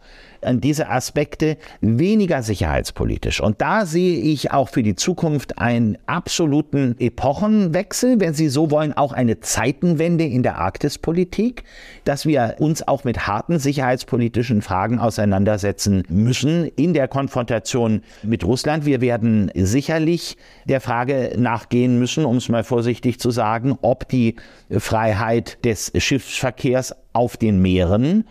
diese 0.53 0.89
Aspekte 0.89 1.57
weniger 1.81 2.43
sicherheitspolitisch. 2.43 3.41
Und 3.41 3.61
da 3.61 3.85
sehe 3.85 4.19
ich 4.19 4.51
auch 4.51 4.69
für 4.69 4.83
die 4.83 4.95
Zukunft 4.95 5.57
einen 5.57 5.97
absoluten 6.05 6.95
Epochenwechsel, 6.99 8.19
wenn 8.19 8.33
Sie 8.33 8.49
so 8.49 8.71
wollen, 8.71 8.93
auch 8.93 9.13
eine 9.13 9.39
Zeitenwende 9.39 10.25
in 10.25 10.43
der 10.43 10.57
Arktispolitik, 10.57 11.63
dass 12.03 12.25
wir 12.25 12.55
uns 12.59 12.87
auch 12.87 13.03
mit 13.03 13.27
harten 13.27 13.59
sicherheitspolitischen 13.59 14.61
Fragen 14.61 14.99
auseinandersetzen 14.99 16.03
müssen 16.09 16.65
in 16.75 16.93
der 16.93 17.07
Konfrontation 17.07 18.01
mit 18.23 18.43
Russland. 18.43 18.85
Wir 18.85 19.01
werden 19.01 19.51
sicherlich 19.55 20.37
der 20.65 20.81
Frage 20.81 21.33
nachgehen 21.37 21.99
müssen, 21.99 22.25
um 22.25 22.37
es 22.37 22.49
mal 22.49 22.63
vorsichtig 22.63 23.19
zu 23.19 23.31
sagen, 23.31 23.77
ob 23.81 24.07
die 24.07 24.35
Freiheit 24.69 25.63
des 25.65 25.91
Schiffsverkehrs 25.95 26.95
auf 27.13 27.37
den 27.37 27.61
Meeren 27.61 28.25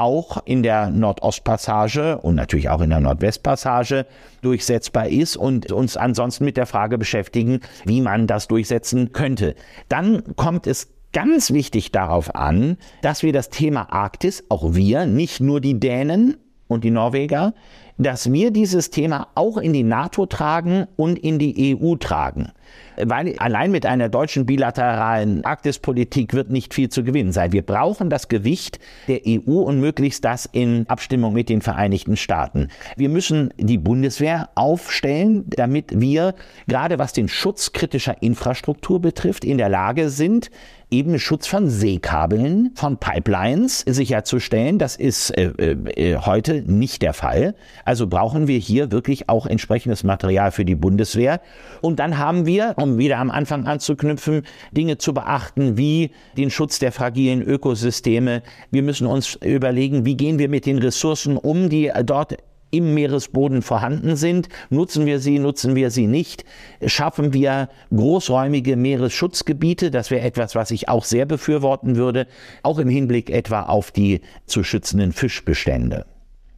auch 0.00 0.38
in 0.46 0.62
der 0.62 0.88
Nordostpassage 0.88 2.18
und 2.18 2.34
natürlich 2.34 2.70
auch 2.70 2.80
in 2.80 2.88
der 2.88 3.00
Nordwestpassage 3.00 4.06
durchsetzbar 4.40 5.08
ist 5.08 5.36
und 5.36 5.70
uns 5.70 5.98
ansonsten 5.98 6.46
mit 6.46 6.56
der 6.56 6.64
Frage 6.64 6.96
beschäftigen, 6.96 7.60
wie 7.84 8.00
man 8.00 8.26
das 8.26 8.48
durchsetzen 8.48 9.12
könnte. 9.12 9.54
Dann 9.90 10.36
kommt 10.36 10.66
es 10.66 10.88
ganz 11.12 11.52
wichtig 11.52 11.92
darauf 11.92 12.34
an, 12.34 12.78
dass 13.02 13.22
wir 13.22 13.34
das 13.34 13.50
Thema 13.50 13.92
Arktis, 13.92 14.44
auch 14.48 14.74
wir, 14.74 15.04
nicht 15.04 15.40
nur 15.40 15.60
die 15.60 15.78
Dänen 15.78 16.38
und 16.66 16.82
die 16.82 16.90
Norweger, 16.90 17.52
dass 17.98 18.32
wir 18.32 18.52
dieses 18.52 18.88
Thema 18.88 19.28
auch 19.34 19.58
in 19.58 19.74
die 19.74 19.82
NATO 19.82 20.24
tragen 20.24 20.86
und 20.96 21.18
in 21.18 21.38
die 21.38 21.76
EU 21.78 21.96
tragen 21.96 22.52
weil 22.96 23.36
allein 23.38 23.70
mit 23.70 23.86
einer 23.86 24.08
deutschen 24.08 24.46
bilateralen 24.46 25.44
Arktispolitik 25.44 26.34
wird 26.34 26.50
nicht 26.50 26.74
viel 26.74 26.88
zu 26.88 27.04
gewinnen 27.04 27.32
sein. 27.32 27.52
Wir 27.52 27.62
brauchen 27.62 28.10
das 28.10 28.28
Gewicht 28.28 28.78
der 29.08 29.20
EU 29.26 29.60
und 29.60 29.80
möglichst 29.80 30.24
das 30.24 30.48
in 30.50 30.88
Abstimmung 30.88 31.32
mit 31.32 31.48
den 31.48 31.62
Vereinigten 31.62 32.16
Staaten. 32.16 32.68
Wir 32.96 33.08
müssen 33.08 33.52
die 33.56 33.78
Bundeswehr 33.78 34.50
aufstellen, 34.54 35.44
damit 35.48 36.00
wir 36.00 36.34
gerade 36.66 36.98
was 36.98 37.12
den 37.12 37.28
Schutz 37.28 37.72
kritischer 37.72 38.22
Infrastruktur 38.22 39.00
betrifft, 39.00 39.44
in 39.44 39.58
der 39.58 39.68
Lage 39.68 40.10
sind, 40.10 40.50
eben 40.90 41.18
Schutz 41.18 41.46
von 41.46 41.68
Seekabeln, 41.68 42.72
von 42.74 42.98
Pipelines 42.98 43.80
sicherzustellen. 43.80 44.78
Das 44.78 44.96
ist 44.96 45.30
äh, 45.30 45.50
äh, 45.50 46.16
heute 46.16 46.62
nicht 46.62 47.02
der 47.02 47.14
Fall. 47.14 47.54
Also 47.84 48.06
brauchen 48.06 48.48
wir 48.48 48.58
hier 48.58 48.90
wirklich 48.90 49.28
auch 49.28 49.46
entsprechendes 49.46 50.04
Material 50.04 50.50
für 50.50 50.64
die 50.64 50.74
Bundeswehr. 50.74 51.40
Und 51.80 52.00
dann 52.00 52.18
haben 52.18 52.46
wir, 52.46 52.59
um 52.76 52.98
wieder 52.98 53.18
am 53.18 53.30
Anfang 53.30 53.66
anzuknüpfen, 53.66 54.42
Dinge 54.72 54.98
zu 54.98 55.14
beachten, 55.14 55.76
wie 55.76 56.10
den 56.36 56.50
Schutz 56.50 56.78
der 56.78 56.92
fragilen 56.92 57.42
Ökosysteme. 57.42 58.42
Wir 58.70 58.82
müssen 58.82 59.06
uns 59.06 59.36
überlegen, 59.36 60.04
wie 60.04 60.16
gehen 60.16 60.38
wir 60.38 60.48
mit 60.48 60.66
den 60.66 60.78
Ressourcen 60.78 61.36
um, 61.36 61.68
die 61.68 61.90
dort 62.04 62.36
im 62.70 62.94
Meeresboden 62.94 63.62
vorhanden 63.62 64.16
sind. 64.16 64.48
Nutzen 64.70 65.06
wir 65.06 65.20
sie, 65.20 65.38
nutzen 65.38 65.74
wir 65.74 65.90
sie 65.90 66.06
nicht? 66.06 66.44
Schaffen 66.86 67.32
wir 67.32 67.68
großräumige 67.94 68.76
Meeresschutzgebiete? 68.76 69.90
Das 69.90 70.10
wäre 70.10 70.24
etwas, 70.24 70.54
was 70.54 70.70
ich 70.70 70.88
auch 70.88 71.04
sehr 71.04 71.26
befürworten 71.26 71.96
würde, 71.96 72.26
auch 72.62 72.78
im 72.78 72.88
Hinblick 72.88 73.30
etwa 73.30 73.62
auf 73.62 73.90
die 73.90 74.20
zu 74.46 74.62
schützenden 74.62 75.12
Fischbestände. 75.12 76.06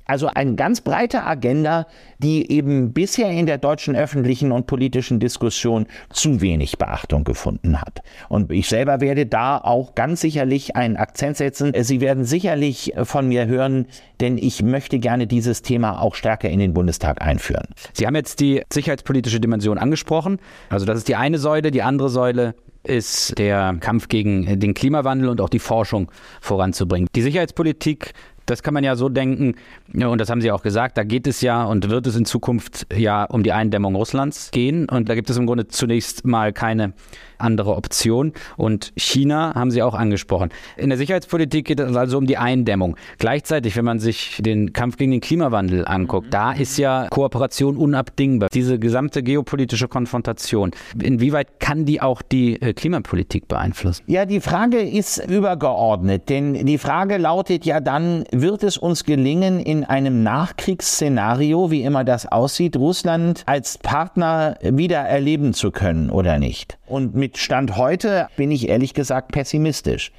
Also 0.04 0.26
eine 0.26 0.54
ganz 0.54 0.80
breite 0.80 1.24
Agenda, 1.24 1.86
die 2.18 2.50
eben 2.50 2.92
bisher 2.92 3.30
in 3.30 3.46
der 3.46 3.58
deutschen 3.58 3.94
öffentlichen 3.94 4.52
und 4.52 4.66
politischen 4.66 5.20
Diskussion 5.20 5.86
zu 6.10 6.40
wenig 6.40 6.78
Beachtung 6.78 7.24
gefunden 7.24 7.80
hat. 7.80 8.02
Und 8.28 8.50
ich 8.50 8.68
selber 8.68 9.00
werde 9.00 9.26
da 9.26 9.58
auch 9.58 9.94
ganz 9.94 10.20
sicherlich 10.20 10.76
einen 10.76 10.96
Akzent 10.96 11.36
setzen. 11.36 11.72
Sie 11.82 12.00
werden 12.00 12.24
sicherlich 12.24 12.94
von 13.04 13.28
mir 13.28 13.46
hören, 13.46 13.86
denn 14.20 14.38
ich 14.38 14.62
möchte 14.62 14.98
gerne 14.98 15.26
dieses 15.26 15.62
Thema 15.62 16.00
auch 16.00 16.14
stärker 16.14 16.50
in 16.50 16.58
den 16.58 16.74
Bundestag 16.74 17.22
einführen. 17.22 17.68
Sie 17.92 18.06
haben 18.06 18.16
jetzt 18.16 18.40
die 18.40 18.62
sicherheitspolitische 18.72 19.40
Dimension 19.40 19.78
angesprochen. 19.78 20.38
Also 20.68 20.86
das 20.86 20.98
ist 20.98 21.08
die 21.08 21.16
eine 21.16 21.38
Säule. 21.38 21.70
Die 21.70 21.82
andere 21.82 22.08
Säule 22.08 22.54
ist 22.84 23.38
der 23.38 23.76
Kampf 23.78 24.08
gegen 24.08 24.58
den 24.58 24.74
Klimawandel 24.74 25.28
und 25.28 25.40
auch 25.40 25.48
die 25.48 25.60
Forschung 25.60 26.10
voranzubringen. 26.40 27.08
Die 27.14 27.22
Sicherheitspolitik 27.22 28.12
das 28.46 28.62
kann 28.62 28.74
man 28.74 28.84
ja 28.84 28.96
so 28.96 29.08
denken, 29.08 29.54
und 29.92 30.20
das 30.20 30.30
haben 30.30 30.40
Sie 30.40 30.50
auch 30.50 30.62
gesagt, 30.62 30.96
da 30.98 31.04
geht 31.04 31.26
es 31.26 31.40
ja 31.40 31.64
und 31.64 31.88
wird 31.90 32.06
es 32.06 32.16
in 32.16 32.24
Zukunft 32.24 32.86
ja 32.94 33.24
um 33.24 33.42
die 33.42 33.52
Eindämmung 33.52 33.94
Russlands 33.94 34.50
gehen. 34.50 34.88
Und 34.88 35.08
da 35.08 35.14
gibt 35.14 35.30
es 35.30 35.36
im 35.36 35.46
Grunde 35.46 35.68
zunächst 35.68 36.24
mal 36.26 36.52
keine 36.52 36.94
andere 37.38 37.76
Option. 37.76 38.32
Und 38.56 38.92
China 38.96 39.54
haben 39.54 39.70
Sie 39.70 39.82
auch 39.82 39.94
angesprochen. 39.94 40.50
In 40.76 40.88
der 40.88 40.98
Sicherheitspolitik 40.98 41.66
geht 41.66 41.80
es 41.80 41.96
also 41.96 42.18
um 42.18 42.26
die 42.26 42.38
Eindämmung. 42.38 42.96
Gleichzeitig, 43.18 43.76
wenn 43.76 43.84
man 43.84 43.98
sich 43.98 44.38
den 44.40 44.72
Kampf 44.72 44.96
gegen 44.96 45.10
den 45.10 45.20
Klimawandel 45.20 45.86
anguckt, 45.86 46.28
mhm. 46.28 46.30
da 46.30 46.52
ist 46.52 46.78
ja 46.78 47.08
Kooperation 47.10 47.76
unabdingbar. 47.76 48.48
Diese 48.52 48.78
gesamte 48.78 49.22
geopolitische 49.22 49.88
Konfrontation, 49.88 50.70
inwieweit 51.00 51.60
kann 51.60 51.84
die 51.84 52.00
auch 52.00 52.22
die 52.22 52.60
äh, 52.62 52.72
Klimapolitik 52.72 53.48
beeinflussen? 53.48 54.04
Ja, 54.06 54.24
die 54.24 54.40
Frage 54.40 54.78
ist 54.78 55.18
übergeordnet, 55.28 56.28
denn 56.28 56.66
die 56.66 56.78
Frage 56.78 57.16
lautet 57.16 57.64
ja 57.64 57.80
dann, 57.80 58.24
wird 58.32 58.62
es 58.64 58.78
uns 58.78 59.04
gelingen, 59.04 59.60
in 59.60 59.84
einem 59.84 60.22
Nachkriegsszenario, 60.22 61.70
wie 61.70 61.82
immer 61.82 62.02
das 62.02 62.26
aussieht, 62.26 62.76
Russland 62.76 63.42
als 63.46 63.78
Partner 63.78 64.56
wieder 64.62 65.00
erleben 65.00 65.52
zu 65.52 65.70
können 65.70 66.10
oder 66.10 66.38
nicht? 66.38 66.78
Und 66.86 67.14
mit 67.14 67.36
Stand 67.36 67.76
heute 67.76 68.28
bin 68.36 68.50
ich 68.50 68.68
ehrlich 68.68 68.94
gesagt 68.94 69.32
pessimistisch. 69.32 70.12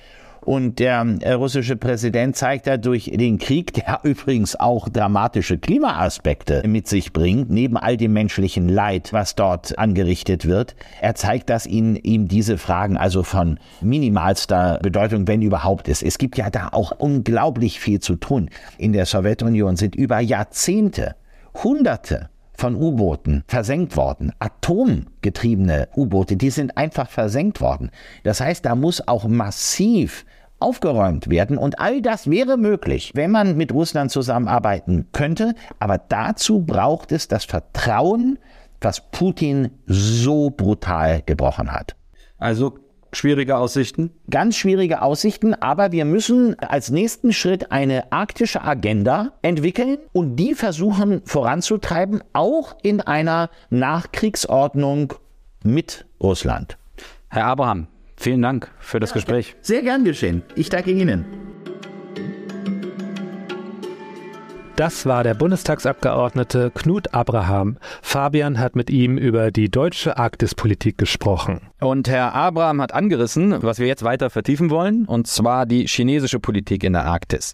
Und 0.45 0.79
der 0.79 1.05
äh, 1.21 1.33
russische 1.33 1.75
Präsident 1.75 2.35
zeigt 2.35 2.67
dadurch 2.67 3.11
den 3.13 3.37
Krieg, 3.37 3.73
der 3.73 3.99
übrigens 4.03 4.55
auch 4.55 4.89
dramatische 4.89 5.57
Klimaaspekte 5.57 6.63
mit 6.67 6.87
sich 6.87 7.13
bringt, 7.13 7.49
neben 7.49 7.77
all 7.77 7.97
dem 7.97 8.13
menschlichen 8.13 8.67
Leid, 8.69 9.13
was 9.13 9.35
dort 9.35 9.77
angerichtet 9.77 10.45
wird. 10.45 10.75
Er 11.01 11.15
zeigt, 11.15 11.49
dass 11.49 11.65
ihn, 11.65 11.95
ihm 11.95 12.27
diese 12.27 12.57
Fragen 12.57 12.97
also 12.97 13.23
von 13.23 13.59
minimalster 13.81 14.79
Bedeutung, 14.81 15.27
wenn 15.27 15.41
überhaupt 15.41 15.87
ist. 15.87 16.03
Es 16.03 16.17
gibt 16.17 16.37
ja 16.37 16.49
da 16.49 16.69
auch 16.71 16.91
unglaublich 16.91 17.79
viel 17.79 17.99
zu 17.99 18.15
tun. 18.15 18.49
In 18.77 18.93
der 18.93 19.05
Sowjetunion 19.05 19.77
sind 19.77 19.95
über 19.95 20.19
Jahrzehnte 20.19 21.15
Hunderte 21.63 22.29
von 22.55 22.75
U-Booten 22.75 23.43
versenkt 23.47 23.97
worden. 23.97 24.31
Atomgetriebene 24.39 25.89
U-Boote, 25.95 26.37
die 26.37 26.49
sind 26.49 26.77
einfach 26.77 27.09
versenkt 27.09 27.61
worden. 27.61 27.91
Das 28.23 28.41
heißt, 28.41 28.65
da 28.65 28.75
muss 28.75 29.07
auch 29.07 29.27
massiv 29.27 30.25
aufgeräumt 30.59 31.29
werden. 31.29 31.57
Und 31.57 31.79
all 31.79 32.01
das 32.01 32.29
wäre 32.29 32.57
möglich, 32.57 33.11
wenn 33.15 33.31
man 33.31 33.57
mit 33.57 33.73
Russland 33.73 34.11
zusammenarbeiten 34.11 35.07
könnte. 35.11 35.55
Aber 35.79 35.97
dazu 35.97 36.59
braucht 36.59 37.11
es 37.11 37.27
das 37.27 37.43
Vertrauen, 37.45 38.39
was 38.79 39.11
Putin 39.11 39.71
so 39.85 40.49
brutal 40.49 41.21
gebrochen 41.25 41.71
hat. 41.71 41.95
Also 42.37 42.77
Schwierige 43.13 43.57
Aussichten? 43.57 44.11
Ganz 44.29 44.57
schwierige 44.57 45.03
Aussichten, 45.03 45.53
aber 45.53 45.91
wir 45.91 46.03
müssen 46.03 46.57
als 46.59 46.89
nächsten 46.89 47.31
Schritt 47.31 47.71
eine 47.71 48.11
arktische 48.11 48.63
Agenda 48.63 49.33
entwickeln 49.43 49.99
und 50.13 50.35
die 50.35 50.55
versuchen 50.55 51.21
voranzutreiben, 51.23 52.23
auch 52.33 52.75
in 52.81 53.01
einer 53.01 53.51
Nachkriegsordnung 53.69 55.13
mit 55.63 56.05
Russland. 56.21 56.77
Herr 57.29 57.45
Abraham, 57.45 57.87
vielen 58.17 58.41
Dank 58.41 58.71
für 58.79 58.99
das 58.99 59.11
ja, 59.11 59.15
Gespräch. 59.15 59.55
Sehr 59.61 59.83
gern 59.83 60.03
geschehen. 60.03 60.41
Ich 60.55 60.69
danke 60.69 60.91
Ihnen. 60.91 61.52
Das 64.75 65.05
war 65.05 65.23
der 65.23 65.35
Bundestagsabgeordnete 65.35 66.71
Knut 66.73 67.13
Abraham. 67.13 67.77
Fabian 68.01 68.57
hat 68.57 68.75
mit 68.75 68.89
ihm 68.89 69.19
über 69.19 69.51
die 69.51 69.69
deutsche 69.69 70.17
Arktispolitik 70.17 70.97
gesprochen. 70.97 71.61
Und 71.79 72.09
Herr 72.09 72.33
Abraham 72.33 72.81
hat 72.81 72.91
angerissen, 72.91 73.61
was 73.61 73.77
wir 73.77 73.85
jetzt 73.85 74.03
weiter 74.03 74.31
vertiefen 74.31 74.71
wollen, 74.71 75.05
und 75.05 75.27
zwar 75.27 75.67
die 75.67 75.85
chinesische 75.85 76.39
Politik 76.39 76.83
in 76.83 76.93
der 76.93 77.05
Arktis. 77.05 77.53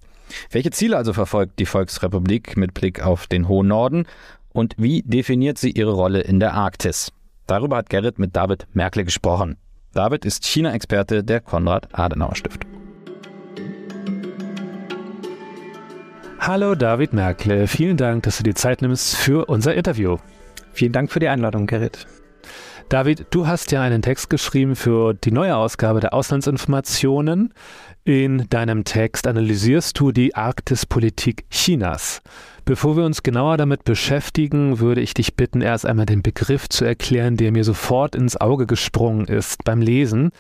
Welche 0.50 0.72
Ziele 0.72 0.96
also 0.96 1.12
verfolgt 1.12 1.60
die 1.60 1.66
Volksrepublik 1.66 2.56
mit 2.56 2.74
Blick 2.74 3.06
auf 3.06 3.28
den 3.28 3.50
hohen 3.50 3.68
Norden 3.68 4.06
und 4.54 4.76
wie 4.78 5.02
definiert 5.02 5.58
sie 5.58 5.72
ihre 5.72 5.92
Rolle 5.92 6.22
in 6.22 6.40
der 6.40 6.54
Arktis? 6.54 7.12
Darüber 7.48 7.78
hat 7.78 7.90
Gerrit 7.90 8.18
mit 8.18 8.34
David 8.38 8.66
Merkle 8.72 9.04
gesprochen. 9.04 9.58
David 9.94 10.24
ist 10.24 10.46
China-Experte 10.46 11.24
der 11.26 11.42
Konrad-Adenauer-Stiftung. 11.42 12.79
Hallo 16.42 16.74
David 16.74 17.12
Merkle, 17.12 17.68
vielen 17.68 17.98
Dank, 17.98 18.24
dass 18.24 18.38
du 18.38 18.44
dir 18.44 18.56
Zeit 18.56 18.82
nimmst 18.82 19.18
für 19.18 19.46
unser 19.50 19.76
Interview. 19.76 20.18
Vielen 20.72 20.94
Dank 20.94 21.12
für 21.12 21.20
die 21.20 21.28
Einladung, 21.28 21.68
Gerrit. 21.68 22.08
David, 22.88 23.28
du 23.30 23.46
hast 23.46 23.72
ja 23.74 23.82
einen 23.82 24.02
Text 24.02 24.30
geschrieben 24.30 24.78
für 24.78 25.14
die 25.14 25.32
neue 25.32 25.58
Ausgabe 25.58 26.00
der 26.00 26.14
Auslandsinformationen. 26.14 27.54
In 28.06 28.48
deinem 28.50 28.86
Text 28.86 29.28
analysierst 29.28 30.00
du 30.00 30.12
die 30.14 30.34
Arktispolitik 30.34 31.44
Chinas. 31.52 32.22
Bevor 32.64 32.96
wir 32.96 33.04
uns 33.04 33.22
genauer 33.22 33.58
damit 33.58 33.84
beschäftigen, 33.84 34.80
würde 34.80 35.02
ich 35.02 35.14
dich 35.14 35.36
bitten, 35.36 35.62
erst 35.62 35.86
einmal 35.86 36.06
den 36.06 36.24
Begriff 36.24 36.70
zu 36.70 36.86
erklären, 36.86 37.36
der 37.36 37.52
mir 37.52 37.66
sofort 37.66 38.16
ins 38.16 38.38
Auge 38.38 38.66
gesprungen 38.66 39.28
ist 39.28 39.66
beim 39.66 39.82
Lesen. 39.82 40.32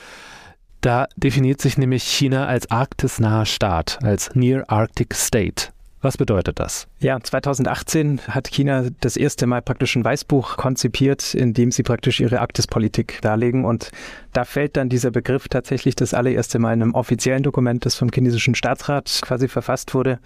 Da 0.79 1.07
definiert 1.17 1.61
sich 1.61 1.77
nämlich 1.77 2.03
China 2.03 2.47
als 2.47 2.71
arktisnaher 2.71 3.45
Staat, 3.45 3.99
als 4.01 4.33
Near 4.33 4.63
Arctic 4.69 5.13
State. 5.13 5.73
Was 6.01 6.15
bedeutet 6.15 6.59
das? 6.59 6.87
Ja, 6.99 7.19
2018 7.19 8.21
hat 8.29 8.47
China 8.47 8.87
das 9.01 9.17
erste 9.17 9.47
Mal 9.47 9.61
praktisch 9.61 9.97
ein 9.97 10.05
Weißbuch 10.05 10.55
konzipiert, 10.55 11.33
in 11.33 11.53
dem 11.53 11.71
sie 11.71 11.83
praktisch 11.83 12.21
ihre 12.21 12.39
Arktispolitik 12.39 13.19
darlegen. 13.21 13.65
Und 13.65 13.91
da 14.31 14.45
fällt 14.45 14.77
dann 14.77 14.87
dieser 14.87 15.11
Begriff 15.11 15.49
tatsächlich 15.49 15.95
das 15.95 16.13
allererste 16.13 16.57
Mal 16.57 16.73
in 16.73 16.83
einem 16.83 16.95
offiziellen 16.95 17.43
Dokument, 17.43 17.85
das 17.85 17.95
vom 17.95 18.09
chinesischen 18.13 18.55
Staatsrat 18.55 19.19
quasi 19.21 19.49
verfasst 19.49 19.93
wurde. 19.93 20.19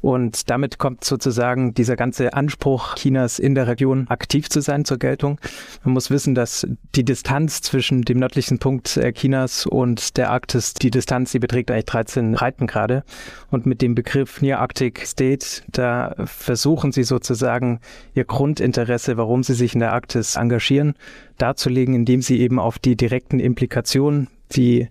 Und 0.00 0.48
damit 0.48 0.78
kommt 0.78 1.04
sozusagen 1.04 1.74
dieser 1.74 1.96
ganze 1.96 2.32
Anspruch 2.32 2.94
Chinas 2.94 3.38
in 3.38 3.54
der 3.54 3.66
Region 3.66 4.06
aktiv 4.08 4.48
zu 4.48 4.60
sein 4.60 4.84
zur 4.84 4.98
Geltung. 4.98 5.38
Man 5.84 5.94
muss 5.94 6.10
wissen, 6.10 6.34
dass 6.34 6.66
die 6.94 7.04
Distanz 7.04 7.60
zwischen 7.60 8.02
dem 8.02 8.18
nördlichen 8.18 8.58
Punkt 8.58 8.96
äh, 8.96 9.12
Chinas 9.12 9.66
und 9.66 10.16
der 10.16 10.30
Arktis, 10.30 10.74
die 10.74 10.90
Distanz, 10.90 11.32
die 11.32 11.38
beträgt 11.38 11.70
eigentlich 11.70 11.86
13 11.86 12.32
Breitengrade. 12.32 13.04
Und 13.50 13.66
mit 13.66 13.82
dem 13.82 13.94
Begriff 13.94 14.40
Near 14.40 14.60
Arctic 14.60 15.06
State, 15.06 15.62
da 15.70 16.14
versuchen 16.24 16.92
sie 16.92 17.02
sozusagen 17.02 17.80
ihr 18.14 18.24
Grundinteresse, 18.24 19.16
warum 19.18 19.42
sie 19.42 19.54
sich 19.54 19.74
in 19.74 19.80
der 19.80 19.92
Arktis 19.92 20.36
engagieren, 20.36 20.94
darzulegen, 21.36 21.94
indem 21.94 22.22
sie 22.22 22.40
eben 22.40 22.58
auf 22.58 22.78
die 22.78 22.96
direkten 22.96 23.38
Implikationen, 23.38 24.28
die 24.52 24.88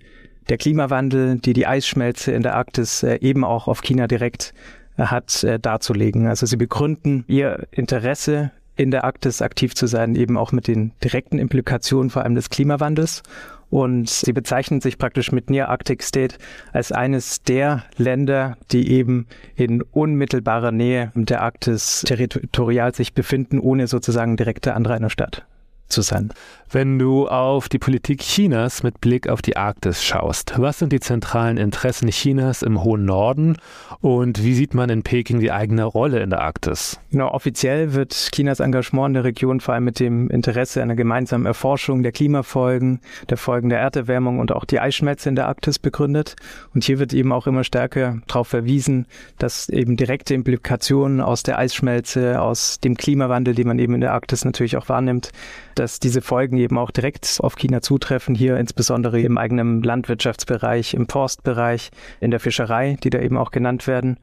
der 0.49 0.57
Klimawandel, 0.57 1.37
die 1.39 1.53
die 1.53 1.67
Eisschmelze 1.67 2.31
in 2.31 2.43
der 2.43 2.55
Arktis 2.55 3.03
äh, 3.03 3.17
eben 3.21 3.43
auch 3.43 3.67
auf 3.67 3.81
China 3.81 4.07
direkt 4.07 4.53
hat, 4.99 5.43
äh, 5.43 5.59
darzulegen. 5.59 6.27
Also 6.27 6.45
sie 6.45 6.57
begründen 6.57 7.23
ihr 7.27 7.67
Interesse 7.71 8.51
in 8.75 8.91
der 8.91 9.03
Arktis 9.03 9.41
aktiv 9.41 9.75
zu 9.75 9.87
sein, 9.87 10.15
eben 10.15 10.37
auch 10.37 10.51
mit 10.51 10.67
den 10.67 10.91
direkten 11.03 11.37
Implikationen 11.37 12.09
vor 12.09 12.23
allem 12.23 12.35
des 12.35 12.49
Klimawandels. 12.49 13.23
Und 13.69 14.09
sie 14.09 14.33
bezeichnen 14.33 14.81
sich 14.81 14.97
praktisch 14.97 15.31
mit 15.31 15.49
Near 15.49 15.69
Arctic 15.69 16.01
State 16.01 16.37
als 16.73 16.91
eines 16.91 17.43
der 17.43 17.83
Länder, 17.97 18.57
die 18.71 18.89
eben 18.91 19.27
in 19.55 19.83
unmittelbarer 19.83 20.71
Nähe 20.71 21.11
der 21.13 21.43
Arktis 21.43 22.03
territorial 22.05 22.95
sich 22.95 23.13
befinden, 23.13 23.59
ohne 23.59 23.85
sozusagen 23.87 24.37
direkte 24.37 24.73
Anrainerstadt 24.73 25.45
zu 25.89 26.01
sein. 26.01 26.31
Wenn 26.71 26.99
du 26.99 27.27
auf 27.27 27.67
die 27.67 27.79
Politik 27.79 28.21
Chinas 28.21 28.83
mit 28.83 29.01
Blick 29.01 29.27
auf 29.27 29.41
die 29.41 29.57
Arktis 29.57 30.03
schaust, 30.03 30.53
was 30.57 30.77
sind 30.77 30.93
die 30.93 30.99
zentralen 30.99 31.57
Interessen 31.57 32.09
Chinas 32.09 32.61
im 32.61 32.83
hohen 32.83 33.05
Norden 33.05 33.57
und 34.01 34.43
wie 34.43 34.53
sieht 34.53 34.75
man 34.75 34.91
in 34.91 35.01
Peking 35.01 35.39
die 35.39 35.51
eigene 35.51 35.83
Rolle 35.83 36.19
in 36.19 36.29
der 36.29 36.41
Arktis? 36.41 36.99
Genau, 37.11 37.29
offiziell 37.29 37.95
wird 37.95 38.13
Chinas 38.13 38.59
Engagement 38.59 39.07
in 39.07 39.13
der 39.15 39.23
Region 39.23 39.61
vor 39.61 39.73
allem 39.73 39.85
mit 39.85 39.99
dem 39.99 40.29
Interesse 40.29 40.83
einer 40.83 40.95
gemeinsamen 40.95 41.47
Erforschung 41.47 42.03
der 42.03 42.11
Klimafolgen, 42.11 42.99
der 43.29 43.37
Folgen 43.37 43.69
der 43.69 43.79
Erderwärmung 43.79 44.37
und 44.37 44.51
auch 44.51 44.65
die 44.65 44.79
Eisschmelze 44.79 45.27
in 45.27 45.35
der 45.35 45.47
Arktis 45.47 45.79
begründet. 45.79 46.35
Und 46.75 46.83
hier 46.83 46.99
wird 46.99 47.13
eben 47.13 47.31
auch 47.31 47.47
immer 47.47 47.63
stärker 47.63 48.19
darauf 48.27 48.47
verwiesen, 48.47 49.07
dass 49.39 49.69
eben 49.69 49.97
direkte 49.97 50.35
Implikationen 50.35 51.19
aus 51.19 51.41
der 51.41 51.57
Eisschmelze, 51.57 52.39
aus 52.39 52.79
dem 52.79 52.95
Klimawandel, 52.95 53.55
den 53.55 53.67
man 53.67 53.79
eben 53.79 53.95
in 53.95 54.01
der 54.01 54.13
Arktis 54.13 54.45
natürlich 54.45 54.77
auch 54.77 54.87
wahrnimmt, 54.87 55.31
dass 55.79 55.99
diese 55.99 56.21
Folgen 56.21 56.57
eben 56.57 56.77
auch 56.77 56.91
direkt 56.91 57.39
auf 57.41 57.55
China 57.55 57.81
zutreffen, 57.81 58.35
hier 58.35 58.57
insbesondere 58.57 59.21
im 59.21 59.37
eigenen 59.37 59.81
Landwirtschaftsbereich, 59.81 60.93
im 60.93 61.07
Forstbereich, 61.07 61.91
in 62.19 62.31
der 62.31 62.41
Fischerei, 62.41 62.97
die 63.01 63.09
da 63.09 63.19
eben 63.19 63.37
auch 63.37 63.51
genannt 63.51 63.87
werden. 63.87 64.17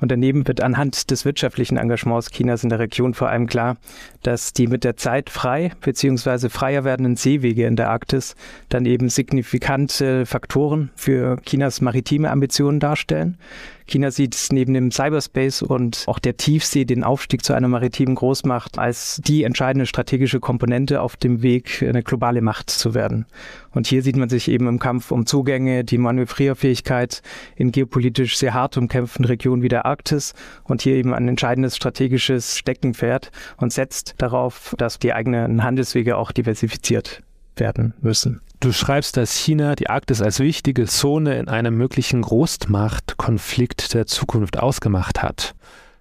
Und 0.00 0.10
daneben 0.10 0.46
wird 0.46 0.60
anhand 0.60 1.10
des 1.10 1.24
wirtschaftlichen 1.24 1.76
Engagements 1.76 2.30
Chinas 2.30 2.62
in 2.62 2.70
der 2.70 2.78
Region 2.78 3.14
vor 3.14 3.28
allem 3.28 3.46
klar, 3.46 3.76
dass 4.22 4.52
die 4.52 4.66
mit 4.66 4.84
der 4.84 4.96
Zeit 4.96 5.30
frei 5.30 5.72
bzw. 5.80 6.48
freier 6.48 6.84
werdenden 6.84 7.16
Seewege 7.16 7.66
in 7.66 7.76
der 7.76 7.90
Arktis 7.90 8.34
dann 8.68 8.86
eben 8.86 9.08
signifikante 9.08 10.26
Faktoren 10.26 10.90
für 10.96 11.36
Chinas 11.44 11.80
maritime 11.80 12.30
Ambitionen 12.30 12.80
darstellen. 12.80 13.38
China 13.86 14.10
sieht 14.10 14.48
neben 14.50 14.72
dem 14.72 14.90
Cyberspace 14.90 15.62
und 15.62 16.04
auch 16.06 16.18
der 16.18 16.36
Tiefsee 16.38 16.86
den 16.86 17.04
Aufstieg 17.04 17.44
zu 17.44 17.52
einer 17.52 17.68
maritimen 17.68 18.14
Großmacht 18.14 18.78
als 18.78 19.20
die 19.24 19.44
entscheidende 19.44 19.84
strategische 19.84 20.40
Komponente 20.40 21.02
auf 21.02 21.16
dem 21.16 21.42
Weg, 21.42 21.82
eine 21.86 22.02
globale 22.02 22.40
Macht 22.40 22.70
zu 22.70 22.94
werden. 22.94 23.26
Und 23.72 23.86
hier 23.86 24.02
sieht 24.02 24.16
man 24.16 24.30
sich 24.30 24.48
eben 24.48 24.68
im 24.68 24.78
Kampf 24.78 25.10
um 25.10 25.26
Zugänge, 25.26 25.84
die 25.84 25.98
Manövrierfähigkeit 25.98 27.22
in 27.56 27.72
geopolitisch 27.72 28.38
sehr 28.38 28.54
hart 28.54 28.76
umkämpften 28.78 29.26
Regionen 29.26 29.62
wie 29.62 29.68
der 29.68 29.83
Arktis 29.84 30.34
und 30.64 30.82
hier 30.82 30.96
eben 30.96 31.14
ein 31.14 31.28
entscheidendes 31.28 31.76
strategisches 31.76 32.58
Steckenpferd 32.58 33.30
und 33.56 33.72
setzt 33.72 34.14
darauf, 34.18 34.74
dass 34.78 34.98
die 34.98 35.12
eigenen 35.12 35.62
Handelswege 35.62 36.16
auch 36.16 36.32
diversifiziert 36.32 37.22
werden 37.56 37.94
müssen. 38.00 38.40
Du 38.60 38.72
schreibst, 38.72 39.16
dass 39.16 39.36
China 39.36 39.74
die 39.74 39.90
Arktis 39.90 40.22
als 40.22 40.40
wichtige 40.40 40.86
Zone 40.86 41.38
in 41.38 41.48
einem 41.48 41.76
möglichen 41.76 42.22
Großmachtkonflikt 42.22 43.94
der 43.94 44.06
Zukunft 44.06 44.58
ausgemacht 44.58 45.22
hat. 45.22 45.54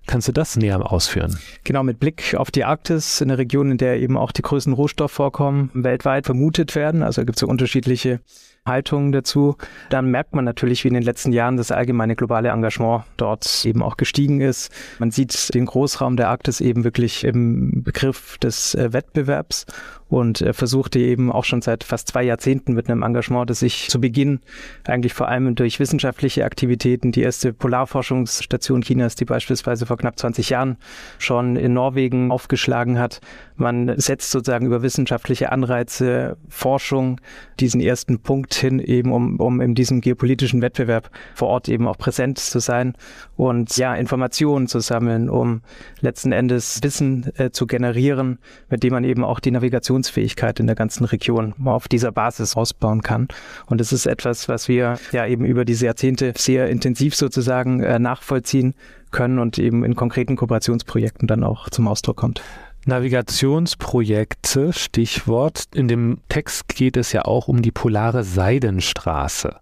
Kannst 0.06 0.28
du 0.28 0.32
das 0.34 0.58
näher 0.58 0.92
ausführen? 0.92 1.38
Genau, 1.64 1.84
mit 1.84 2.00
Blick 2.00 2.36
auf 2.36 2.52
die 2.52 2.66
Arktis, 2.66 3.22
eine 3.22 3.38
Region, 3.38 3.72
in 3.72 3.78
der 3.78 4.00
eben 4.00 4.18
auch 4.18 4.32
die 4.32 4.42
größten 4.42 4.74
Rohstoffvorkommen 4.74 5.72
weltweit 5.74 6.26
vermutet 6.26 6.76
werden. 6.76 7.04
Also 7.04 7.24
gibt 7.24 7.38
es 7.38 7.42
so 7.42 7.48
unterschiedliche 7.48 8.20
Haltung 8.66 9.12
dazu, 9.12 9.58
dann 9.90 10.10
merkt 10.10 10.34
man 10.34 10.46
natürlich, 10.46 10.84
wie 10.84 10.88
in 10.88 10.94
den 10.94 11.04
letzten 11.04 11.34
Jahren 11.34 11.58
das 11.58 11.72
allgemeine 11.72 12.16
globale 12.16 12.48
Engagement 12.48 13.04
dort 13.18 13.66
eben 13.66 13.84
auch 13.84 13.98
gestiegen 13.98 14.40
ist. 14.40 14.72
Man 15.00 15.12
sieht 15.12 15.54
den 15.54 15.66
Großraum 15.66 16.16
der 16.16 16.30
Arktis 16.30 16.62
eben 16.62 16.86
wirklich 16.86 17.26
im 17.26 17.84
Begriff 17.84 18.38
des 18.38 18.74
äh, 18.76 18.94
Wettbewerbs 18.94 19.66
und 20.08 20.42
er 20.42 20.54
versuchte 20.54 21.00
eben 21.00 21.32
auch 21.32 21.44
schon 21.44 21.62
seit 21.62 21.84
fast 21.84 22.08
zwei 22.08 22.24
Jahrzehnten 22.24 22.74
mit 22.74 22.90
einem 22.90 23.04
Engagement, 23.04 23.50
das 23.50 23.60
sich 23.60 23.90
zu 23.90 24.00
Beginn 24.00 24.40
eigentlich 24.86 25.14
vor 25.14 25.28
allem 25.28 25.56
durch 25.56 25.80
wissenschaftliche 25.80 26.46
Aktivitäten, 26.46 27.12
die 27.12 27.22
erste 27.22 27.52
Polarforschungsstation 27.52 28.82
Chinas, 28.82 29.16
die 29.16 29.26
beispielsweise 29.26 29.86
vor 29.86 29.98
knapp 29.98 30.18
20 30.18 30.50
Jahren 30.52 30.78
schon 31.18 31.58
in 31.58 31.74
Norwegen 31.74 32.32
aufgeschlagen 32.32 32.98
hat. 32.98 33.20
Man 33.58 34.00
setzt 34.00 34.32
sozusagen 34.32 34.68
über 34.68 34.84
wissenschaftliche 34.84 35.52
Anreize 35.52 36.38
Forschung 36.48 37.20
diesen 37.60 37.82
ersten 37.82 38.20
Punkt 38.20 38.53
hin, 38.56 38.80
eben 38.80 39.12
um, 39.12 39.40
um 39.40 39.62
in 39.62 39.76
diesem 39.76 40.02
geopolitischen 40.02 40.62
Wettbewerb 40.62 41.10
vor 41.36 41.50
Ort 41.50 41.70
eben 41.70 41.88
auch 41.88 41.98
präsent 41.98 42.40
zu 42.40 42.60
sein 42.60 42.94
und 43.36 43.76
ja, 43.78 43.96
Informationen 43.96 44.68
zu 44.68 44.80
sammeln, 44.80 45.30
um 45.30 45.62
letzten 46.02 46.32
Endes 46.32 46.82
Wissen 46.84 47.32
äh, 47.38 47.52
zu 47.52 47.68
generieren, 47.68 48.40
mit 48.70 48.84
dem 48.84 48.94
man 48.94 49.04
eben 49.04 49.24
auch 49.24 49.40
die 49.40 49.52
Navigationsfähigkeit 49.52 50.60
in 50.60 50.68
der 50.68 50.76
ganzen 50.76 51.06
Region 51.06 51.54
auf 51.66 51.88
dieser 51.88 52.12
Basis 52.12 52.56
ausbauen 52.56 53.02
kann. 53.02 53.28
Und 53.66 53.82
es 53.82 53.94
ist 53.94 54.06
etwas, 54.06 54.50
was 54.50 54.68
wir 54.68 54.98
ja 55.12 55.26
eben 55.26 55.46
über 55.46 55.66
diese 55.66 55.86
Jahrzehnte 55.86 56.34
sehr 56.38 56.70
intensiv 56.70 57.16
sozusagen 57.16 57.82
äh, 57.82 58.00
nachvollziehen 58.00 58.74
können 59.12 59.40
und 59.40 59.58
eben 59.60 59.84
in 59.86 59.96
konkreten 59.96 60.36
Kooperationsprojekten 60.36 61.28
dann 61.28 61.44
auch 61.44 61.70
zum 61.70 61.88
Ausdruck 61.88 62.18
kommt. 62.18 62.42
Navigationsprojekte, 62.86 64.74
Stichwort. 64.74 65.66
In 65.74 65.88
dem 65.88 66.20
Text 66.30 66.68
geht 66.70 66.98
es 66.98 67.12
ja 67.12 67.26
auch 67.26 67.48
um 67.48 67.62
die 67.62 67.72
polare 67.72 68.24
Seidenstraße. 68.24 69.58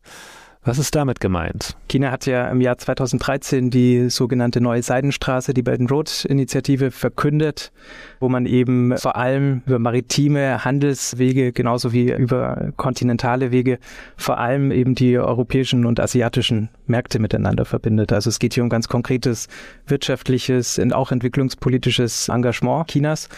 Was 0.64 0.78
ist 0.78 0.94
damit 0.94 1.20
gemeint? 1.20 1.76
China 1.90 2.12
hat 2.12 2.28
ja 2.28 2.48
im 2.50 2.62
Jahr 2.62 2.78
2013 2.78 3.72
die 3.72 4.12
sogenannte 4.12 4.62
Neue 4.62 4.84
Seidenstraße, 4.84 5.56
die 5.56 5.64
Belt 5.64 5.80
and 5.80 5.90
Road 5.90 6.24
Initiative 6.26 6.92
verkündet, 6.92 7.72
wo 8.20 8.30
man 8.30 8.46
eben 8.46 8.96
vor 9.00 9.16
allem 9.16 9.64
über 9.66 9.80
maritime 9.80 10.64
Handelswege 10.64 11.52
genauso 11.52 11.94
wie 11.94 12.14
über 12.14 12.74
kontinentale 12.78 13.52
Wege 13.52 13.80
vor 14.18 14.38
allem 14.38 14.70
eben 14.70 14.94
die 14.94 15.18
europäischen 15.18 15.88
und 15.88 16.00
asiatischen 16.00 16.70
Märkte 16.86 17.18
miteinander 17.18 17.66
verbindet. 17.66 18.14
Also 18.14 18.30
es 18.30 18.38
geht 18.38 18.54
hier 18.54 18.62
um 18.62 18.70
ganz 18.70 18.88
konkretes 18.88 19.48
wirtschaftliches 19.88 20.78
und 20.78 20.94
auch 20.94 21.12
entwicklungspolitisches 21.12 22.30
Engagement 22.30 22.88
Chinas. 22.88 23.30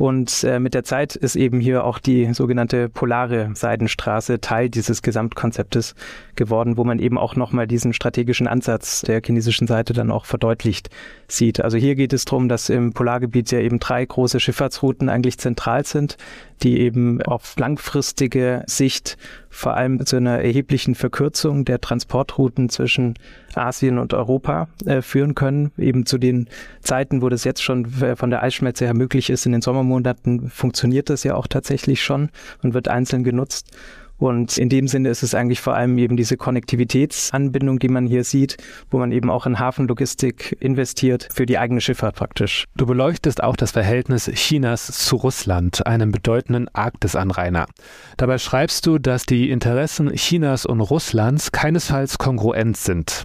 Und 0.00 0.44
äh, 0.44 0.58
mit 0.60 0.72
der 0.72 0.82
Zeit 0.82 1.14
ist 1.14 1.36
eben 1.36 1.60
hier 1.60 1.84
auch 1.84 1.98
die 1.98 2.32
sogenannte 2.32 2.88
polare 2.88 3.50
Seidenstraße 3.52 4.40
Teil 4.40 4.70
dieses 4.70 5.02
Gesamtkonzeptes 5.02 5.94
geworden, 6.36 6.78
wo 6.78 6.84
man 6.84 6.98
eben 6.98 7.18
auch 7.18 7.36
nochmal 7.36 7.66
diesen 7.66 7.92
strategischen 7.92 8.46
Ansatz 8.46 9.02
der 9.02 9.20
chinesischen 9.22 9.66
Seite 9.66 9.92
dann 9.92 10.10
auch 10.10 10.24
verdeutlicht 10.24 10.88
sieht. 11.28 11.60
Also 11.60 11.76
hier 11.76 11.96
geht 11.96 12.14
es 12.14 12.24
darum, 12.24 12.48
dass 12.48 12.70
im 12.70 12.94
Polargebiet 12.94 13.50
ja 13.50 13.58
eben 13.58 13.78
drei 13.78 14.02
große 14.02 14.40
Schifffahrtsrouten 14.40 15.10
eigentlich 15.10 15.36
zentral 15.36 15.84
sind, 15.84 16.16
die 16.62 16.80
eben 16.80 17.20
auf 17.20 17.58
langfristige 17.58 18.62
Sicht 18.66 19.18
vor 19.50 19.76
allem 19.76 20.06
zu 20.06 20.16
einer 20.16 20.38
erheblichen 20.38 20.94
Verkürzung 20.94 21.64
der 21.64 21.80
Transportrouten 21.80 22.68
zwischen 22.68 23.14
Asien 23.54 23.98
und 23.98 24.14
Europa 24.14 24.68
äh, 24.86 25.02
führen 25.02 25.34
können. 25.34 25.72
Eben 25.76 26.06
zu 26.06 26.18
den 26.18 26.48
Zeiten, 26.80 27.20
wo 27.20 27.28
das 27.28 27.44
jetzt 27.44 27.62
schon 27.62 27.86
von 27.86 28.30
der 28.30 28.42
Eisschmelze 28.42 28.84
her 28.84 28.94
möglich 28.94 29.28
ist, 29.28 29.44
in 29.46 29.52
den 29.52 29.60
Sommermonaten 29.60 30.48
funktioniert 30.48 31.10
das 31.10 31.24
ja 31.24 31.34
auch 31.34 31.48
tatsächlich 31.48 32.02
schon 32.02 32.30
und 32.62 32.74
wird 32.74 32.88
einzeln 32.88 33.24
genutzt. 33.24 33.66
Und 34.20 34.58
in 34.58 34.68
dem 34.68 34.86
Sinne 34.86 35.08
ist 35.08 35.22
es 35.22 35.34
eigentlich 35.34 35.60
vor 35.60 35.74
allem 35.74 35.96
eben 35.96 36.16
diese 36.16 36.36
Konnektivitätsanbindung, 36.36 37.78
die 37.78 37.88
man 37.88 38.06
hier 38.06 38.22
sieht, 38.22 38.58
wo 38.90 38.98
man 38.98 39.12
eben 39.12 39.30
auch 39.30 39.46
in 39.46 39.58
Hafenlogistik 39.58 40.56
investiert 40.60 41.26
für 41.32 41.46
die 41.46 41.58
eigene 41.58 41.80
Schifffahrt 41.80 42.16
praktisch. 42.16 42.66
Du 42.76 42.84
beleuchtest 42.84 43.42
auch 43.42 43.56
das 43.56 43.70
Verhältnis 43.72 44.26
Chinas 44.26 44.86
zu 44.86 45.16
Russland, 45.16 45.86
einem 45.86 46.12
bedeutenden 46.12 46.68
Arktisanrainer. 46.74 47.66
Dabei 48.18 48.36
schreibst 48.36 48.86
du, 48.86 48.98
dass 48.98 49.24
die 49.24 49.50
Interessen 49.50 50.12
Chinas 50.14 50.66
und 50.66 50.82
Russlands 50.82 51.50
keinesfalls 51.50 52.18
kongruent 52.18 52.76
sind. 52.76 53.24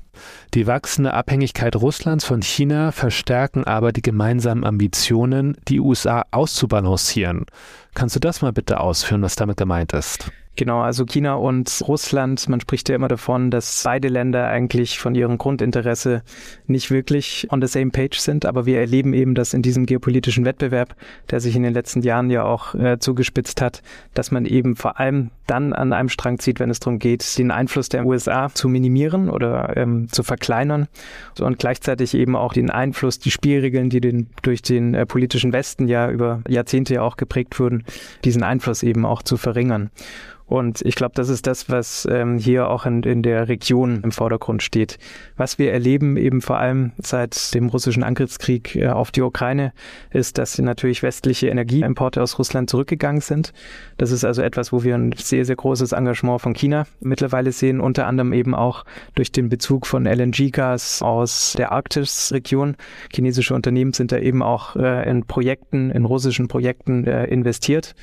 Die 0.53 0.65
wachsende 0.65 1.13
Abhängigkeit 1.13 1.75
Russlands 1.75 2.23
von 2.23 2.41
China 2.41 2.93
verstärken 2.93 3.65
aber 3.65 3.91
die 3.91 4.01
gemeinsamen 4.01 4.63
Ambitionen, 4.63 5.57
die 5.67 5.81
USA 5.81 6.23
auszubalancieren. 6.31 7.47
Kannst 7.93 8.15
du 8.15 8.21
das 8.21 8.41
mal 8.41 8.53
bitte 8.53 8.79
ausführen, 8.79 9.21
was 9.21 9.35
damit 9.35 9.57
gemeint 9.57 9.91
ist? 9.91 10.31
Genau, 10.57 10.79
also 10.79 11.05
China 11.05 11.35
und 11.35 11.83
Russland, 11.85 12.47
man 12.47 12.61
spricht 12.61 12.87
ja 12.87 12.95
immer 12.95 13.09
davon, 13.09 13.51
dass 13.51 13.81
beide 13.83 14.07
Länder 14.07 14.47
eigentlich 14.47 14.99
von 14.99 15.13
ihrem 15.13 15.37
Grundinteresse 15.37 16.23
nicht 16.65 16.91
wirklich 16.91 17.47
on 17.51 17.61
the 17.61 17.67
same 17.67 17.91
page 17.91 18.19
sind, 18.19 18.45
aber 18.45 18.65
wir 18.65 18.79
erleben 18.79 19.13
eben, 19.13 19.35
dass 19.35 19.53
in 19.53 19.61
diesem 19.61 19.85
geopolitischen 19.85 20.45
Wettbewerb, 20.45 20.95
der 21.29 21.41
sich 21.41 21.57
in 21.57 21.63
den 21.63 21.73
letzten 21.73 22.01
Jahren 22.03 22.29
ja 22.29 22.43
auch 22.43 22.73
äh, 22.73 22.99
zugespitzt 22.99 23.61
hat, 23.61 23.83
dass 24.13 24.31
man 24.31 24.45
eben 24.45 24.77
vor 24.77 24.97
allem 24.97 25.31
dann 25.45 25.73
an 25.73 25.91
einem 25.91 26.09
Strang 26.09 26.39
zieht, 26.39 26.61
wenn 26.61 26.69
es 26.69 26.79
darum 26.79 26.99
geht, 26.99 27.37
den 27.37 27.51
Einfluss 27.51 27.89
der 27.89 28.05
USA 28.05 28.49
zu 28.53 28.69
minimieren 28.69 29.29
oder 29.29 29.75
ähm, 29.75 30.07
zu 30.09 30.23
verkleinern 30.23 30.87
und 31.39 31.59
gleichzeitig 31.59 32.13
eben 32.13 32.37
auch 32.37 32.53
den 32.53 32.69
Einfluss, 32.69 33.19
die 33.19 33.31
Spielregeln, 33.31 33.89
die 33.89 33.99
den, 33.99 34.27
durch 34.41 34.61
den 34.61 34.93
äh, 34.93 35.05
politischen 35.05 35.51
Westen 35.51 35.89
ja 35.89 36.09
über 36.09 36.41
Jahrzehnte 36.47 36.95
ja 36.95 37.01
auch 37.01 37.17
geprägt 37.17 37.59
wurden, 37.59 37.83
diesen 38.23 38.43
Einfluss 38.43 38.83
eben 38.83 39.05
auch 39.05 39.21
zu 39.21 39.35
verringern. 39.35 39.91
Und 40.47 40.81
ich 40.83 40.95
glaube, 40.95 41.13
das 41.15 41.29
ist 41.29 41.47
das, 41.47 41.69
was 41.69 42.07
ähm, 42.09 42.37
hier 42.37 42.69
auch 42.69 42.85
in, 42.85 43.01
in 43.01 43.23
der 43.23 43.47
Region 43.47 44.01
im 44.03 44.11
Vordergrund 44.11 44.61
steht. 44.61 44.99
Was 45.37 45.57
wir 45.57 45.73
erleben, 45.73 46.17
eben 46.17 46.41
vor 46.41 46.59
allem 46.59 46.91
seit 46.99 47.53
dem 47.55 47.67
russischen 47.67 48.03
Angriffskrieg 48.03 48.75
äh, 48.75 48.87
auf 48.89 49.09
die 49.09 49.23
Ukraine, 49.23 49.73
ist, 50.11 50.37
dass 50.37 50.59
natürlich 50.59 51.01
westliche 51.01 51.47
Energieimporte 51.47 52.21
aus 52.21 52.37
Russland 52.37 52.69
zurückgegangen 52.69 53.21
sind. 53.21 53.53
Das 53.97 54.11
ist 54.11 54.23
also 54.23 54.43
etwas, 54.43 54.71
wo 54.71 54.83
wir 54.83 54.95
ein 54.95 55.13
sehr, 55.17 55.45
sehr 55.45 55.55
großes 55.55 55.93
Engagement 55.93 56.41
von 56.41 56.53
China 56.53 56.85
mittlerweile 56.99 57.51
sehen, 57.51 57.79
unter 57.79 58.05
anderem 58.05 58.31
eben 58.31 58.53
auch 58.53 58.85
durch 59.15 59.31
den 59.31 59.49
Bezug 59.49 59.87
von 59.87 60.05
LNG-Gas 60.05 61.01
aus 61.01 61.55
der 61.57 61.71
Arktisregion. 61.71 62.75
Chinesische 63.11 63.55
Unternehmen 63.55 63.93
sind 63.93 64.11
da 64.11 64.19
eben 64.19 64.43
auch 64.43 64.75
äh, 64.75 65.09
in 65.09 65.25
Projekten, 65.25 65.89
in 65.89 66.05
russischen 66.05 66.47
Projekten 66.47 67.07
äh, 67.07 67.25
investiert 67.25 67.95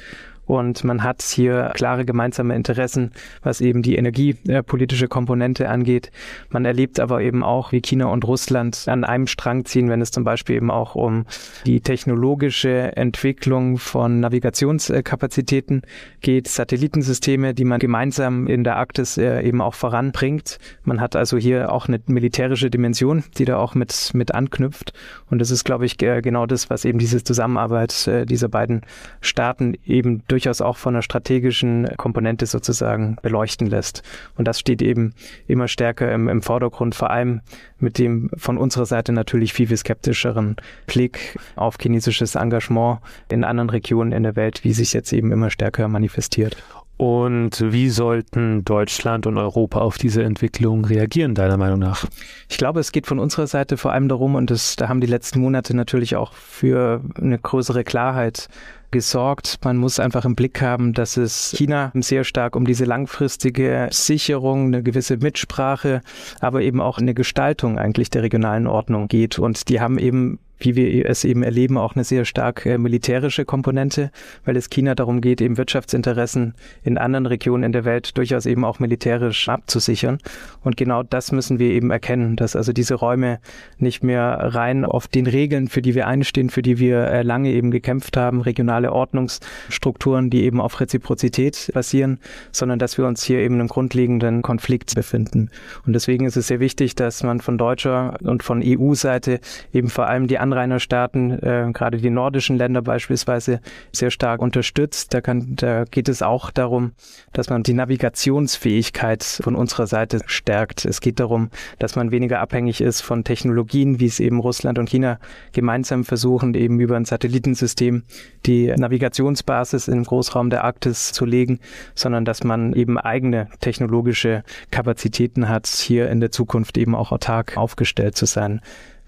und 0.53 0.85
man 0.85 1.03
hat 1.03 1.23
hier 1.23 1.71
klare 1.75 2.05
gemeinsame 2.05 2.55
Interessen, 2.55 3.13
was 3.43 3.61
eben 3.61 3.83
die 3.83 3.97
energiepolitische 3.97 5.09
Komponente 5.09 5.69
angeht. 5.69 6.11
Man 6.51 6.65
erlebt 6.65 7.01
aber 7.01 7.23
eben 7.23 7.43
auch, 7.43 7.73
wie 7.73 7.81
China 7.81 8.07
und 8.07 8.27
Russland 8.27 8.85
an 8.87 9.05
einem 9.05 9.27
Strang 9.27 9.65
ziehen, 9.65 9.89
wenn 9.89 10.03
es 10.03 10.11
zum 10.11 10.25
Beispiel 10.25 10.57
eben 10.57 10.71
auch 10.71 10.95
um 10.95 11.25
die 11.65 11.81
technologische 11.81 12.95
Entwicklung 12.97 13.79
von 13.79 14.21
Navigationskapazitäten 14.21 15.83
geht, 16.21 16.49
Satellitensysteme, 16.49 17.55
die 17.55 17.65
man 17.65 17.79
gemeinsam 17.79 18.47
in 18.47 18.63
der 18.63 18.77
Arktis 18.77 19.17
äh, 19.17 19.43
eben 19.43 19.63
auch 19.63 19.75
voranbringt. 19.75 20.59
Man 20.85 21.01
hat 21.01 21.17
also 21.17 21.39
hier 21.39 21.73
auch 21.73 21.89
eine 21.89 22.01
militärische 22.07 22.69
Dimension, 22.69 23.25
die 23.39 23.47
da 23.47 23.57
auch 23.57 23.75
mit, 23.75 24.11
mit 24.13 24.35
anknüpft. 24.35 24.93
Und 25.31 25.39
das 25.39 25.51
ist, 25.51 25.65
glaube 25.65 25.87
ich, 25.87 25.97
genau 25.97 26.45
das, 26.45 26.69
was 26.69 26.85
eben 26.85 26.99
diese 26.99 27.25
Zusammenarbeit 27.25 28.07
äh, 28.07 28.27
dieser 28.27 28.49
beiden 28.49 28.83
Staaten 29.23 29.77
eben 29.87 30.23
durchaus 30.43 30.61
auch 30.61 30.77
von 30.77 30.95
einer 30.95 31.03
strategischen 31.03 31.89
Komponente 31.97 32.47
sozusagen 32.47 33.17
beleuchten 33.23 33.69
lässt. 33.69 34.03
Und 34.37 34.49
das 34.49 34.59
steht 34.59 34.83
eben 34.83 35.15
immer 35.47 35.69
stärker 35.69 36.13
im, 36.13 36.29
im 36.29 36.43
Vordergrund, 36.43 36.95
vor 36.95 37.11
allem 37.11 37.41
mit 37.79 37.99
dem 37.99 38.31
von 38.37 38.59
unserer 38.59 38.87
Seite 38.87 39.13
natürlich 39.13 39.53
viel, 39.53 39.69
viel 39.69 39.77
skeptischeren 39.77 40.57
Blick 40.87 41.39
auf 41.57 41.77
chinesisches 41.81 42.35
Engagement 42.35 42.99
in 43.31 43.45
anderen 43.45 43.71
Regionen 43.71 44.13
in 44.13 44.25
der 44.25 44.37
Welt, 44.37 44.65
wie 44.65 44.73
sich 44.73 44.93
jetzt 44.93 45.13
eben 45.13 45.31
immer 45.33 45.51
stärker 45.51 45.87
manifestiert. 45.89 46.57
Und 46.99 47.73
wie 47.73 47.89
sollten 47.89 48.65
Deutschland 48.65 49.27
und 49.27 49.37
Europa 49.37 49.81
auf 49.81 49.99
diese 49.99 50.23
Entwicklung 50.23 50.85
reagieren, 50.85 51.35
deiner 51.35 51.57
Meinung 51.57 51.81
nach? 51.81 52.05
Ich 52.49 52.59
glaube, 52.59 52.81
es 52.81 52.93
geht 52.93 53.07
von 53.07 53.19
unserer 53.19 53.47
Seite 53.47 53.77
vor 53.77 53.93
allem 53.93 54.09
darum, 54.09 54.35
und 54.35 54.51
das, 54.51 54.77
da 54.77 54.89
haben 54.89 55.01
die 55.01 55.09
letzten 55.09 55.41
Monate 55.41 55.75
natürlich 55.75 56.15
auch 56.15 56.33
für 56.33 57.01
eine 57.17 57.39
größere 57.39 57.83
Klarheit 57.83 58.49
gesorgt. 58.93 59.59
Man 59.65 59.77
muss 59.77 59.99
einfach 59.99 60.25
im 60.25 60.37
Blick 60.37 60.63
haben, 60.63 60.93
dass 60.93 61.17
es 61.17 61.53
China 61.57 61.91
sehr 61.95 62.23
stark 62.23 62.55
um 62.55 62.65
diese 62.65 62.85
langfristige 62.85 63.89
Sicherung, 63.91 64.67
eine 64.67 64.83
gewisse 64.85 65.17
Mitsprache, 65.17 66.03
aber 66.41 66.63
eben 66.63 66.81
auch 66.81 66.99
eine 66.99 67.15
Gestaltung 67.15 67.79
eigentlich 67.79 68.11
der 68.11 68.23
regionalen 68.23 68.69
Ordnung 68.69 69.09
geht. 69.09 69.39
Und 69.39 69.69
die 69.69 69.81
haben 69.81 69.99
eben 69.99 70.39
wie 70.65 70.77
wir 70.77 71.07
es 71.09 71.25
eben 71.25 71.43
erleben, 71.43 71.79
auch 71.79 71.95
eine 71.95 72.05
sehr 72.05 72.25
stark 72.25 72.67
äh, 72.67 72.79
militärische 72.79 73.45
Komponente, 73.45 74.11
weil 74.45 74.57
es 74.57 74.71
China 74.71 74.95
darum 74.95 75.21
geht, 75.21 75.41
eben 75.41 75.59
Wirtschaftsinteressen 75.59 76.55
in 76.83 76.99
anderen 76.99 77.27
Regionen 77.27 77.65
in 77.65 77.73
der 77.73 77.85
Welt 77.85 78.17
durchaus 78.17 78.47
eben 78.47 78.65
auch 78.65 78.79
militärisch 78.79 79.49
abzusichern. 79.49 80.19
Und 80.63 80.77
genau 80.77 81.03
das 81.03 81.33
müssen 81.33 81.59
wir 81.59 81.71
eben 81.71 81.91
erkennen, 81.91 82.37
dass 82.37 82.57
also 82.57 82.73
diese 82.73 82.95
Räume 82.95 83.41
nicht 83.79 84.05
mehr 84.05 84.39
rein 84.41 84.85
auf 84.85 85.09
den 85.09 85.27
Regeln, 85.27 85.69
für 85.69 85.83
die 85.83 85.95
wir 85.95 86.07
einstehen, 86.07 86.51
für 86.51 86.63
die 86.63 86.79
wir 86.79 87.07
äh, 87.09 87.23
lange 87.23 87.51
eben 87.51 87.71
gekämpft 87.71 88.17
haben, 88.17 88.41
regionale 88.41 88.93
Ordnungsstrukturen, 88.93 90.31
die 90.31 90.45
eben 90.45 90.61
auf 90.61 90.81
Reziprozität 90.81 91.71
basieren, 91.75 92.19
sondern 92.53 92.79
dass 92.79 92.99
wir 92.99 93.07
uns 93.07 93.23
hier 93.23 93.39
eben 93.41 93.61
im 93.61 93.69
grundlegenden 93.69 94.43
Konflikt 94.43 94.95
befinden. 94.95 95.51
Und 95.87 95.93
deswegen 95.93 96.27
ist 96.27 96.37
es 96.37 96.47
sehr 96.47 96.61
wichtig, 96.61 96.95
dass 96.95 97.23
man 97.23 97.41
von 97.41 97.59
deutscher 97.59 98.19
und 98.23 98.43
von 98.43 98.63
EU-Seite 98.65 99.41
eben 99.73 99.89
vor 99.89 100.07
allem 100.07 100.27
die 100.27 100.39
anderen 100.39 100.52
Anrainerstaaten, 100.53 101.43
äh, 101.43 101.71
gerade 101.73 101.99
die 101.99 102.11
nordischen 102.11 102.59
Länder 102.59 102.83
beispielsweise, 102.83 103.61
sehr 103.91 104.11
stark 104.11 104.43
unterstützt. 104.43 105.15
Da, 105.15 105.21
kann, 105.21 105.57
da 105.57 105.85
geht 105.85 106.09
es 106.09 106.23
auch 106.23 106.51
darum, 106.51 106.93
dass 107.33 107.49
man 107.49 107.63
die 107.63 107.73
Navigationsfähigkeit 107.73 109.23
von 109.25 109.57
unserer 109.57 109.87
Seite 109.87 110.21
stärkt. 110.27 110.85
Es 110.85 111.01
geht 111.01 111.21
darum, 111.21 111.51
dass 111.79 111.97
man 111.97 112.11
weniger 112.11 112.41
abhängig 112.41 112.81
ist 112.81 113.01
von 113.01 113.25
Technologien, 113.25 113.99
wie 113.99 114.07
es 114.07 114.21
eben 114.21 114.41
Russland 114.41 114.79
und 114.79 114.91
China 114.91 115.19
gemeinsam 115.53 116.05
versuchen, 116.05 116.55
eben 116.55 116.81
über 116.81 116.97
ein 116.97 117.07
Satellitensystem 117.07 118.03
die 118.45 118.67
Navigationsbasis 118.67 119.89
im 119.89 120.05
Großraum 120.05 120.51
der 120.51 120.65
Arktis 120.65 121.13
zu 121.13 121.25
legen, 121.25 121.61
sondern 121.95 122.25
dass 122.25 122.45
man 122.45 122.75
eben 122.75 122.99
eigene 122.99 123.49
technologische 123.61 124.43
Kapazitäten 124.71 125.49
hat, 125.49 125.67
hier 125.67 126.11
in 126.11 126.21
der 126.21 126.31
Zukunft 126.31 126.77
eben 126.77 126.95
auch 126.95 127.11
autark 127.13 127.57
aufgestellt 127.57 128.17
zu 128.17 128.27
sein 128.27 128.61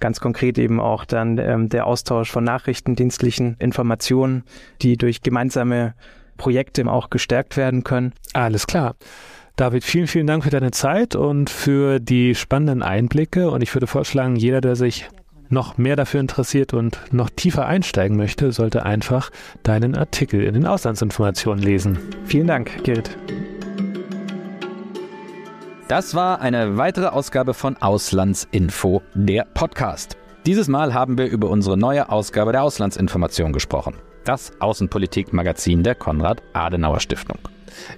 ganz 0.04 0.20
konkret 0.20 0.58
eben 0.58 0.80
auch 0.80 1.06
dann 1.06 1.38
ähm, 1.38 1.70
der 1.70 1.86
Austausch 1.86 2.30
von 2.30 2.44
nachrichtendienstlichen 2.44 3.56
Informationen, 3.58 4.42
die 4.82 4.98
durch 4.98 5.22
gemeinsame 5.22 5.94
Projekte 6.36 6.86
auch 6.90 7.08
gestärkt 7.08 7.56
werden 7.56 7.84
können. 7.84 8.12
Alles 8.34 8.66
klar. 8.66 8.96
David, 9.56 9.82
vielen, 9.82 10.06
vielen 10.06 10.26
Dank 10.26 10.44
für 10.44 10.50
deine 10.50 10.72
Zeit 10.72 11.16
und 11.16 11.48
für 11.48 12.00
die 12.00 12.34
spannenden 12.34 12.82
Einblicke. 12.82 13.50
Und 13.50 13.62
ich 13.62 13.74
würde 13.74 13.86
vorschlagen, 13.86 14.36
jeder, 14.36 14.60
der 14.60 14.76
sich 14.76 15.08
noch 15.48 15.78
mehr 15.78 15.96
dafür 15.96 16.20
interessiert 16.20 16.74
und 16.74 16.98
noch 17.10 17.30
tiefer 17.30 17.66
einsteigen 17.66 18.18
möchte, 18.18 18.52
sollte 18.52 18.84
einfach 18.84 19.30
deinen 19.62 19.96
Artikel 19.96 20.42
in 20.42 20.52
den 20.52 20.66
Auslandsinformationen 20.66 21.64
lesen. 21.64 21.98
Vielen 22.26 22.48
Dank, 22.48 22.84
Gerrit. 22.84 23.16
Das 25.94 26.16
war 26.16 26.40
eine 26.40 26.76
weitere 26.76 27.06
Ausgabe 27.06 27.54
von 27.54 27.76
Auslandsinfo, 27.76 29.00
der 29.14 29.46
Podcast. 29.54 30.16
Dieses 30.44 30.66
Mal 30.66 30.92
haben 30.92 31.16
wir 31.16 31.26
über 31.26 31.48
unsere 31.48 31.76
neue 31.76 32.08
Ausgabe 32.08 32.50
der 32.50 32.64
Auslandsinformation 32.64 33.52
gesprochen. 33.52 33.94
Das 34.24 34.50
Außenpolitik-Magazin 34.58 35.84
der 35.84 35.94
Konrad-Adenauer-Stiftung. 35.94 37.38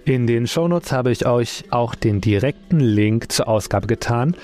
In 0.05 0.27
den 0.27 0.47
Shownotes 0.47 0.93
habe 0.93 1.11
ich 1.11 1.25
euch 1.25 1.65
auch 1.71 1.95
den 1.95 2.21
direkten 2.21 2.81
Link 2.81 3.33
zur 3.33 3.49
Ausgabe 3.49 3.87
getan. 3.87 4.37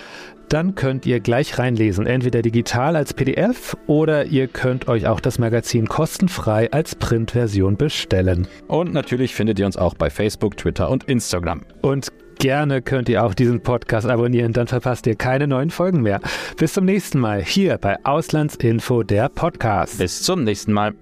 Dann 0.48 0.74
könnt 0.74 1.04
ihr 1.04 1.20
gleich 1.20 1.58
reinlesen, 1.58 2.06
entweder 2.06 2.40
digital 2.40 2.96
als 2.96 3.12
PDF 3.12 3.76
oder 3.86 4.24
ihr 4.24 4.48
könnt 4.48 4.88
euch 4.88 5.06
auch 5.06 5.20
das 5.20 5.38
Magazin 5.38 5.88
kostenfrei 5.88 6.72
als 6.72 6.94
Printversion 6.94 7.76
bestellen. 7.76 8.48
Und 8.68 8.94
natürlich 8.94 9.34
findet 9.34 9.58
ihr 9.58 9.66
uns 9.66 9.76
auch 9.76 9.92
bei 9.92 10.08
Facebook, 10.08 10.56
Twitter 10.56 10.88
und 10.88 11.04
Instagram. 11.04 11.62
Und 11.82 12.12
gerne 12.42 12.82
könnt 12.82 13.08
ihr 13.08 13.24
auch 13.24 13.34
diesen 13.34 13.60
Podcast 13.60 14.08
abonnieren, 14.08 14.52
dann 14.52 14.66
verpasst 14.66 15.06
ihr 15.06 15.14
keine 15.14 15.46
neuen 15.46 15.70
Folgen 15.70 16.02
mehr. 16.02 16.20
Bis 16.56 16.72
zum 16.72 16.84
nächsten 16.84 17.20
Mal 17.20 17.40
hier 17.40 17.78
bei 17.78 18.04
Auslandsinfo, 18.04 19.04
der 19.04 19.28
Podcast. 19.28 19.98
Bis 19.98 20.22
zum 20.22 20.42
nächsten 20.42 20.72
Mal. 20.72 20.92